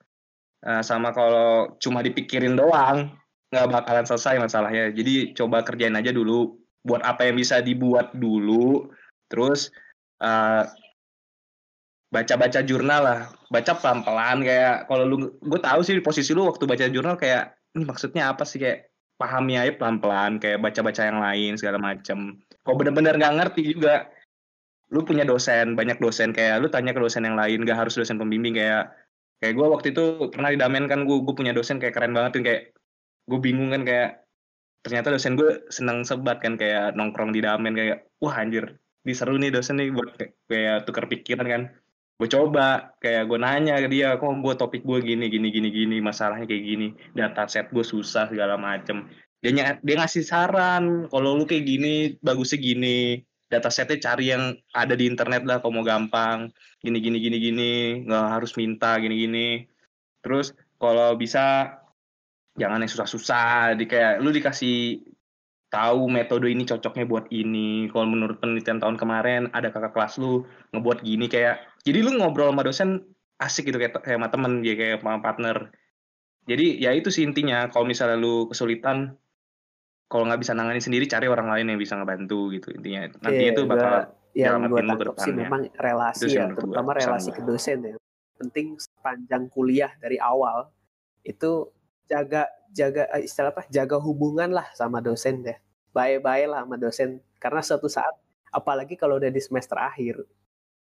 uh, 0.62 0.86
sama 0.86 1.10
kalau 1.10 1.74
cuma 1.82 1.98
dipikirin 2.06 2.54
doang 2.54 3.10
nggak 3.50 3.68
bakalan 3.74 4.06
selesai 4.06 4.38
masalahnya. 4.38 4.94
Jadi 4.94 5.34
coba 5.34 5.66
kerjain 5.66 5.98
aja 5.98 6.14
dulu. 6.14 6.54
Buat 6.86 7.02
apa 7.02 7.26
yang 7.26 7.36
bisa 7.40 7.58
dibuat 7.58 8.14
dulu. 8.14 8.86
Terus 9.26 9.72
uh, 10.22 10.62
baca-baca 12.12 12.60
jurnal 12.62 13.02
lah. 13.02 13.20
Baca 13.50 13.72
pelan-pelan 13.76 14.44
kayak 14.44 14.86
kalau 14.86 15.04
lu 15.08 15.16
gue 15.42 15.60
tahu 15.60 15.80
sih 15.82 15.98
posisi 16.04 16.36
lu 16.36 16.46
waktu 16.46 16.64
baca 16.68 16.86
jurnal 16.86 17.16
kayak 17.16 17.56
ini 17.76 17.84
maksudnya 17.88 18.32
apa 18.32 18.44
sih 18.44 18.60
kayak 18.60 18.92
pahami 19.18 19.58
aja 19.58 19.74
pelan-pelan 19.74 20.38
kayak 20.38 20.62
baca-baca 20.62 21.02
yang 21.02 21.18
lain 21.18 21.52
segala 21.58 21.80
macem. 21.80 22.38
Kalau 22.68 22.76
bener-bener 22.76 23.16
nggak 23.16 23.34
ngerti 23.40 23.72
juga. 23.72 24.12
Lu 24.92 25.00
punya 25.04 25.24
dosen 25.24 25.72
banyak 25.72 25.96
dosen 26.00 26.36
kayak 26.36 26.60
lu 26.60 26.68
tanya 26.68 26.92
ke 26.92 27.00
dosen 27.00 27.24
yang 27.24 27.36
lain 27.36 27.64
gak 27.64 27.76
harus 27.76 27.96
dosen 27.96 28.16
pembimbing 28.16 28.56
kayak 28.56 28.88
kayak 29.36 29.52
gue 29.56 29.66
waktu 29.68 29.86
itu 29.92 30.32
pernah 30.32 30.48
didamen 30.48 30.88
kan 30.88 31.04
gue 31.04 31.16
gue 31.28 31.34
punya 31.36 31.52
dosen 31.52 31.76
kayak 31.76 31.92
keren 31.92 32.16
banget 32.16 32.40
tuh 32.40 32.42
kayak 32.44 32.62
gue 33.28 33.38
bingung 33.40 33.68
kan 33.68 33.84
kayak 33.84 34.24
ternyata 34.80 35.12
dosen 35.12 35.36
gue 35.36 35.68
senang 35.68 36.08
sebat 36.08 36.40
kan 36.40 36.56
kayak 36.56 36.96
nongkrong 36.96 37.36
di 37.36 37.44
damen 37.44 37.76
kayak 37.76 38.08
wah 38.24 38.32
anjir 38.32 38.80
diseru 39.04 39.36
nih 39.36 39.52
dosen 39.52 39.76
nih 39.76 39.92
buat 39.92 40.16
kayak 40.48 40.88
tukar 40.88 41.04
pikiran 41.04 41.48
kan. 41.48 41.62
Gue 42.18 42.28
coba 42.32 42.96
kayak 42.98 43.28
gue 43.28 43.38
nanya 43.38 43.76
ke 43.84 43.88
dia 43.92 44.16
kok 44.16 44.24
gue 44.40 44.54
topik 44.56 44.82
gue 44.88 44.98
gini 45.04 45.28
gini 45.28 45.52
gini 45.52 45.68
gini 45.68 45.96
masalahnya 46.00 46.48
kayak 46.48 46.64
gini 46.64 46.86
data 47.12 47.44
set 47.44 47.68
gue 47.70 47.84
susah 47.84 48.26
segala 48.32 48.56
macem 48.56 49.04
dia 49.38 49.50
ny- 49.54 49.80
dia 49.86 49.94
ngasih 50.02 50.24
saran 50.26 51.06
kalau 51.06 51.38
lu 51.38 51.44
kayak 51.46 51.64
gini 51.66 52.18
bagusnya 52.18 52.58
gini. 52.58 53.22
Data 53.48 53.72
setnya 53.72 53.96
cari 53.96 54.28
yang 54.28 54.60
ada 54.76 54.92
di 54.92 55.08
internet 55.08 55.48
lah 55.48 55.64
kalau 55.64 55.80
mau 55.80 55.86
gampang. 55.86 56.52
Gini 56.84 56.98
gini 57.00 57.16
gini 57.16 57.36
gini. 57.40 57.72
Nggak 58.04 58.26
harus 58.28 58.52
minta 58.60 58.98
gini 59.00 59.14
gini. 59.24 59.48
Terus 60.20 60.52
kalau 60.76 61.16
bisa 61.16 61.72
jangan 62.60 62.84
yang 62.84 62.92
susah-susah. 62.92 63.78
Di 63.78 63.88
kayak 63.88 64.20
lu 64.20 64.34
dikasih 64.34 65.00
tahu 65.72 66.12
metode 66.12 66.50
ini 66.52 66.68
cocoknya 66.68 67.08
buat 67.08 67.32
ini. 67.32 67.88
Kalau 67.88 68.04
menurut 68.04 68.36
penelitian 68.36 68.84
tahun 68.84 69.00
kemarin 69.00 69.48
ada 69.56 69.72
kakak 69.72 69.96
kelas 69.96 70.20
lu 70.20 70.44
ngebuat 70.76 71.00
gini 71.00 71.30
kayak 71.30 71.64
jadi 71.88 72.04
lu 72.04 72.20
ngobrol 72.20 72.52
sama 72.52 72.66
dosen 72.68 73.00
asik 73.40 73.70
gitu 73.70 73.78
kayak 73.80 73.96
kayak 74.02 74.18
sama 74.18 74.28
temen 74.28 74.60
ya 74.60 74.74
kayak 74.76 75.00
sama 75.00 75.24
partner. 75.24 75.72
Jadi 76.44 76.84
ya 76.84 76.92
itu 76.92 77.08
sih 77.08 77.24
intinya. 77.24 77.72
Kalau 77.72 77.88
misalnya 77.88 78.20
lu 78.20 78.44
kesulitan 78.52 79.16
kalau 80.08 80.24
nggak 80.24 80.40
bisa 80.40 80.56
nangani 80.56 80.80
sendiri 80.80 81.04
cari 81.04 81.28
orang 81.28 81.52
lain 81.52 81.76
yang 81.76 81.80
bisa 81.80 81.94
ngebantu 82.00 82.48
gitu 82.56 82.72
intinya. 82.72 83.12
Nanti 83.20 83.44
yeah, 83.44 83.52
itu 83.52 83.62
bakal 83.68 83.92
yang 84.32 84.64
gue 84.64 84.80
tangkap 84.80 85.16
sih 85.20 85.32
memang 85.36 85.62
relasi 85.76 86.26
ya 86.32 86.48
terutama 86.48 86.96
relasi 86.96 87.30
ke 87.36 87.44
dosen 87.44 87.78
ya. 87.84 87.94
Penting 88.40 88.80
sepanjang 88.80 89.52
kuliah 89.52 89.92
dari 90.00 90.16
awal 90.16 90.72
itu 91.20 91.68
jaga 92.08 92.48
jaga 92.72 93.04
eh, 93.12 93.28
istilah 93.28 93.52
apa 93.52 93.68
jaga 93.68 94.00
hubungan 94.00 94.48
lah 94.48 94.64
sama 94.72 95.04
dosen 95.04 95.44
deh. 95.44 95.58
Baik-baik 95.92 96.56
lah 96.56 96.64
sama 96.64 96.76
dosen. 96.80 97.20
Karena 97.36 97.60
suatu 97.60 97.92
saat 97.92 98.16
apalagi 98.48 98.96
kalau 98.96 99.20
udah 99.20 99.28
di 99.28 99.44
semester 99.44 99.76
akhir 99.76 100.24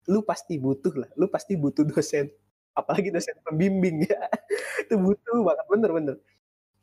lu 0.08 0.24
pasti 0.24 0.56
butuh 0.56 0.96
lah 0.96 1.10
lu 1.20 1.28
pasti 1.28 1.60
butuh 1.60 1.84
dosen. 1.84 2.32
Apalagi 2.72 3.12
dosen 3.12 3.36
pembimbing. 3.44 4.08
Ya 4.08 4.32
itu 4.88 4.96
butuh 4.96 5.44
banget 5.44 5.66
bener-bener 5.68 6.16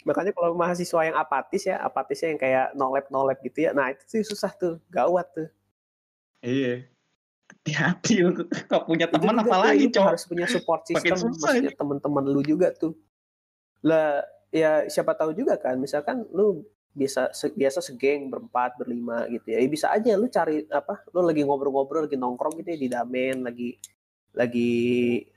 makanya 0.04 0.32
kalau 0.36 0.52
mahasiswa 0.54 1.00
yang 1.06 1.16
apatis 1.16 1.62
ya 1.66 1.80
apatisnya 1.80 2.34
yang 2.34 2.40
kayak 2.40 2.66
nolep 2.76 3.06
nolep 3.08 3.38
gitu 3.42 3.66
ya 3.66 3.70
nah 3.72 3.90
itu 3.90 4.02
sih 4.06 4.22
susah 4.26 4.52
tuh 4.54 4.82
gawat 4.92 5.26
tuh. 5.32 5.48
Iya. 6.44 6.86
Hati-hati 7.46 8.26
lu 8.26 8.42
kok 8.42 8.82
punya 8.86 9.06
teman 9.06 9.38
apalagi 9.38 9.86
cowok? 9.90 10.06
harus 10.14 10.24
punya 10.26 10.46
support 10.50 10.82
system 10.86 11.14
maksudnya 11.14 11.74
teman-teman 11.74 12.24
lu 12.26 12.42
juga 12.42 12.74
tuh. 12.74 12.94
Lah 13.86 14.22
ya 14.50 14.86
siapa 14.86 15.14
tahu 15.14 15.34
juga 15.34 15.58
kan 15.58 15.78
misalkan 15.78 16.26
lu 16.30 16.66
biasa 16.96 17.34
se, 17.36 17.52
biasa 17.52 17.84
segeng 17.84 18.32
berempat 18.32 18.80
berlima 18.80 19.28
gitu 19.28 19.52
ya. 19.52 19.60
ya 19.60 19.68
bisa 19.68 19.86
aja 19.92 20.16
lu 20.16 20.32
cari 20.32 20.64
apa 20.72 21.04
lu 21.12 21.28
lagi 21.28 21.44
ngobrol-ngobrol 21.44 22.08
lagi 22.08 22.16
nongkrong 22.16 22.56
gitu 22.64 22.68
ya 22.72 22.78
di 22.80 22.88
damen 22.88 23.44
lagi 23.44 23.76
lagi 24.32 24.72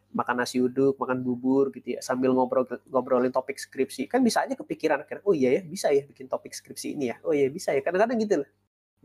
makan 0.09 0.41
nasi 0.41 0.57
uduk 0.57 0.97
makan 0.97 1.21
bubur 1.21 1.69
gitu 1.69 1.97
ya 1.97 2.01
sambil 2.01 2.33
ngobrol 2.33 2.65
ngobrolin 2.89 3.33
topik 3.33 3.57
skripsi. 3.61 4.09
Kan 4.09 4.25
bisa 4.25 4.45
aja 4.45 4.57
kepikiran 4.57 5.05
akhirnya 5.05 5.23
oh 5.25 5.35
iya 5.37 5.59
ya 5.59 5.61
bisa 5.61 5.93
ya 5.93 6.05
bikin 6.05 6.25
topik 6.25 6.53
skripsi 6.53 6.97
ini 6.97 7.13
ya? 7.13 7.17
Oh 7.25 7.33
iya 7.33 7.47
bisa 7.47 7.73
ya? 7.73 7.81
Kadang-kadang 7.85 8.17
gitu 8.21 8.41
loh. 8.41 8.49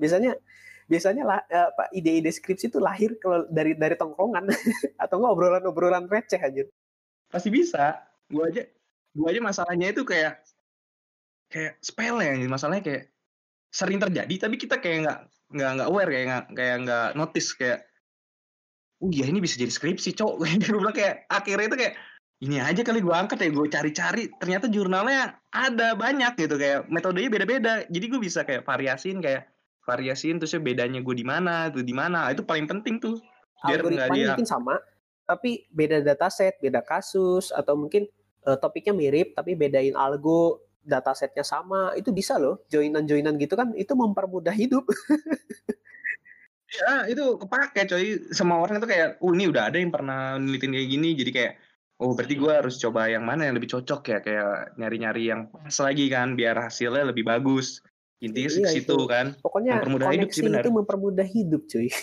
Biasanya 0.01 0.33
biasanya 0.85 1.23
lah, 1.25 1.41
apa 1.49 1.89
ide-ide 1.97 2.29
skripsi 2.29 2.69
itu 2.69 2.77
lahir 2.81 3.17
kalau 3.17 3.49
dari 3.49 3.73
dari 3.77 3.97
tongkrongan 3.97 4.49
atau 5.05 5.17
ngobrolan-ngobrolan 5.21 6.09
receh 6.09 6.41
aja 6.41 6.65
pasti 7.29 7.49
bisa. 7.51 8.01
Gua 8.29 8.49
aja 8.49 8.65
gue 9.15 9.27
aja 9.31 9.41
masalahnya 9.41 9.95
itu 9.95 10.03
kayak 10.03 10.43
kayak 11.47 11.79
sepele 11.79 12.27
ya 12.27 12.35
masalahnya 12.51 12.83
kayak 12.83 13.05
sering 13.71 14.03
terjadi 14.03 14.35
tapi 14.47 14.59
kita 14.59 14.83
kayak 14.83 14.99
nggak 15.07 15.19
nggak 15.55 15.71
nggak 15.79 15.89
aware 15.89 16.11
kayak 16.11 16.27
nggak 16.27 16.45
kayak 16.59 16.77
nggak 16.83 17.09
notice 17.15 17.49
kayak 17.55 17.87
oh 19.05 19.13
iya 19.13 19.29
ini 19.29 19.45
bisa 19.45 19.61
jadi 19.61 19.69
skripsi 19.69 20.17
cowok 20.17 20.37
gue 20.65 20.81
bilang 20.81 20.97
kayak 20.97 21.29
akhirnya 21.29 21.69
itu 21.69 21.77
kayak 21.77 21.95
ini 22.43 22.61
aja 22.61 22.85
kali 22.85 23.01
gue 23.01 23.15
angkat 23.15 23.41
ya 23.41 23.49
gue 23.49 23.67
cari-cari. 23.73 24.25
Ternyata 24.37 24.67
jurnalnya 24.69 25.39
ada 25.55 25.97
banyak 25.97 26.37
gitu. 26.37 26.61
Kayak 26.61 26.91
metodenya 26.93 27.31
beda-beda. 27.33 27.73
Jadi 27.89 28.05
gue 28.11 28.21
bisa 28.21 28.45
kayak 28.45 28.69
variasiin 28.69 29.25
kayak 29.25 29.49
variasiin 29.85 30.37
terusnya 30.37 30.61
bedanya 30.61 31.01
gue 31.01 31.15
di 31.17 31.25
mana 31.25 31.73
tuh 31.73 31.81
di 31.81 31.97
mana. 31.97 32.29
Itu 32.29 32.45
paling 32.45 32.69
penting 32.69 33.01
tuh. 33.01 33.17
Biar 33.65 33.81
nggak 33.81 34.09
dia 34.13 34.37
mungkin 34.37 34.49
sama 34.49 34.77
tapi 35.25 35.65
beda 35.73 36.05
dataset 36.05 36.61
beda 36.61 36.85
kasus 36.85 37.49
atau 37.49 37.81
mungkin 37.81 38.05
uh, 38.45 38.61
topiknya 38.61 38.93
mirip 38.93 39.33
tapi 39.33 39.57
bedain 39.57 39.97
algo 39.97 40.61
datasetnya 40.85 41.47
sama. 41.47 41.97
Itu 41.97 42.13
bisa 42.13 42.37
loh 42.37 42.61
joinan-joinan 42.69 43.41
gitu 43.41 43.57
kan 43.57 43.73
itu 43.73 43.97
mempermudah 43.97 44.53
hidup 44.53 44.85
ya 46.75 47.07
itu 47.07 47.39
kepake 47.39 47.87
coy 47.87 48.07
semua 48.35 48.59
orang 48.59 48.83
itu 48.83 48.89
kayak 48.91 49.23
oh 49.23 49.31
ini 49.31 49.47
udah 49.47 49.71
ada 49.71 49.79
yang 49.79 49.95
pernah 49.95 50.35
nelitin 50.37 50.75
kayak 50.75 50.89
gini 50.91 51.09
jadi 51.15 51.31
kayak 51.31 51.53
oh 52.03 52.13
berarti 52.19 52.35
gue 52.35 52.53
harus 52.53 52.75
coba 52.83 53.07
yang 53.07 53.23
mana 53.23 53.47
yang 53.47 53.55
lebih 53.55 53.71
cocok 53.71 54.03
ya 54.11 54.19
kayak 54.19 54.75
nyari-nyari 54.75 55.31
yang 55.31 55.47
pas 55.49 55.77
lagi 55.79 56.11
kan 56.11 56.35
biar 56.35 56.59
hasilnya 56.59 57.15
lebih 57.15 57.23
bagus 57.23 57.79
intinya 58.19 58.51
iya, 58.51 58.73
situ 58.73 58.97
itu. 58.97 59.07
kan 59.07 59.39
pokoknya 59.39 59.79
mempermudah 59.79 60.09
hidup 60.11 60.31
sih 60.35 60.43
benar 60.43 60.63
itu 60.67 60.73
mempermudah 60.75 61.27
hidup 61.29 61.63
cuy 61.71 61.89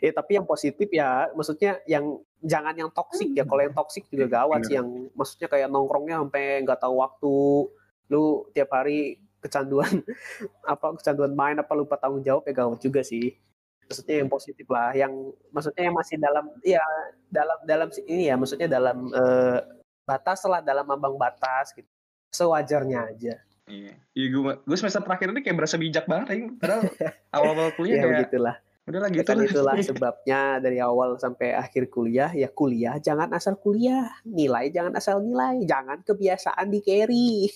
Ya 0.00 0.16
tapi 0.16 0.40
yang 0.40 0.48
positif 0.48 0.88
ya, 0.88 1.28
maksudnya 1.36 1.76
yang 1.84 2.24
jangan 2.40 2.72
yang 2.72 2.88
toksik 2.88 3.36
ya. 3.36 3.44
Kalau 3.44 3.60
yang 3.60 3.76
toksik 3.76 4.08
juga 4.08 4.26
gawat 4.32 4.64
sih. 4.64 4.80
Yang 4.80 5.12
maksudnya 5.12 5.48
kayak 5.52 5.68
nongkrongnya 5.68 6.24
sampai 6.24 6.64
nggak 6.64 6.80
tahu 6.80 6.94
waktu. 7.04 7.36
Lu 8.08 8.48
tiap 8.56 8.72
hari 8.72 9.20
kecanduan 9.40 10.04
apa 10.72 10.86
kecanduan 11.00 11.32
main 11.32 11.56
apa 11.58 11.72
lupa 11.72 11.96
tanggung 11.96 12.22
jawab 12.22 12.44
ya 12.46 12.52
gawat 12.52 12.80
juga 12.80 13.00
sih. 13.00 13.34
Maksudnya 13.90 14.22
yang 14.22 14.30
positif 14.30 14.66
lah. 14.70 14.94
Yang 14.94 15.12
maksudnya 15.50 15.82
yang 15.90 15.96
masih 15.98 16.16
dalam 16.22 16.46
ya 16.62 16.84
dalam 17.26 17.58
dalam 17.66 17.88
ini 18.06 18.30
ya. 18.30 18.38
Maksudnya 18.38 18.68
dalam 18.70 19.10
eh, 19.10 19.58
batas 20.06 20.46
lah 20.46 20.62
dalam 20.62 20.86
ambang 20.86 21.18
batas 21.18 21.74
gitu. 21.74 21.90
Sewajarnya 22.30 23.10
aja. 23.10 23.34
Iya, 23.70 23.94
iya 24.18 24.26
gue, 24.34 24.54
gue 24.66 24.76
semester 24.76 25.02
terakhir 25.06 25.30
ini 25.30 25.46
kayak 25.46 25.56
berasa 25.62 25.78
bijak 25.78 26.04
banget, 26.10 26.26
Aing. 26.34 26.58
Padahal 26.58 26.90
awal-awal 27.38 27.70
kuliah 27.78 27.96
ya 27.98 28.02
kayak, 28.02 28.14
begitulah. 28.26 28.56
udah 28.90 29.00
lagi 29.06 29.16
Ya 29.22 29.24
kan 29.26 29.38
itulah 29.38 29.74
sebabnya 29.86 30.40
dari 30.58 30.82
awal 30.82 31.14
sampai 31.14 31.54
akhir 31.54 31.94
kuliah 31.94 32.34
ya 32.34 32.50
kuliah 32.50 32.98
jangan 32.98 33.30
asal 33.30 33.54
kuliah 33.54 34.10
nilai 34.26 34.66
jangan 34.74 34.98
asal 34.98 35.22
nilai 35.22 35.62
jangan 35.62 36.02
kebiasaan 36.02 36.66
di 36.66 36.80
carry 36.82 37.46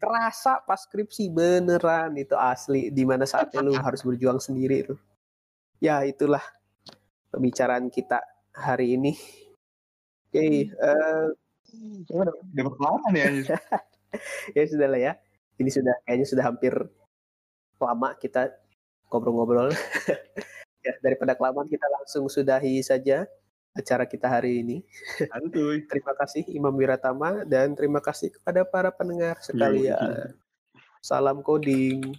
terasa 0.00 0.60
pas 0.64 0.80
skripsi 0.80 1.32
beneran. 1.32 2.16
Itu 2.16 2.34
asli 2.36 2.90
di 2.92 3.04
mana 3.06 3.24
saatnya 3.24 3.60
lu 3.62 3.76
harus 3.76 4.02
berjuang 4.04 4.40
sendiri 4.40 4.86
tuh 4.88 5.00
ya 5.80 6.02
itulah 6.04 6.42
pembicaraan 7.32 7.92
kita 7.92 8.22
hari 8.56 8.96
ini. 8.96 9.12
Oke 10.28 10.68
eh, 10.72 11.26
Dapat 12.56 12.72
pengalaman 12.78 13.12
ya. 13.12 13.24
anjir. 13.28 13.58
ya 14.56 14.62
sudah 14.64 14.88
lah 14.88 15.00
ya. 15.00 15.12
Ini 15.56 15.70
sudah 15.72 15.94
kayaknya 16.04 16.26
sudah 16.28 16.44
hampir 16.44 16.72
lama 17.80 18.08
kita 18.20 18.52
ngobrol-ngobrol. 19.12 19.72
Ya 20.86 20.94
daripada 21.02 21.34
kelamaan 21.34 21.66
kita 21.66 21.82
langsung 21.90 22.30
sudahi 22.30 22.78
saja 22.78 23.26
acara 23.76 24.08
kita 24.08 24.26
hari 24.26 24.64
ini. 24.64 24.80
Santuy. 25.20 25.84
terima 25.92 26.16
kasih 26.16 26.42
Imam 26.50 26.72
Wiratama 26.72 27.44
dan 27.44 27.76
terima 27.76 28.00
kasih 28.00 28.32
kepada 28.32 28.64
para 28.64 28.88
pendengar 28.88 29.36
sekalian. 29.44 30.32
Salam 31.04 31.44
coding 31.44 32.16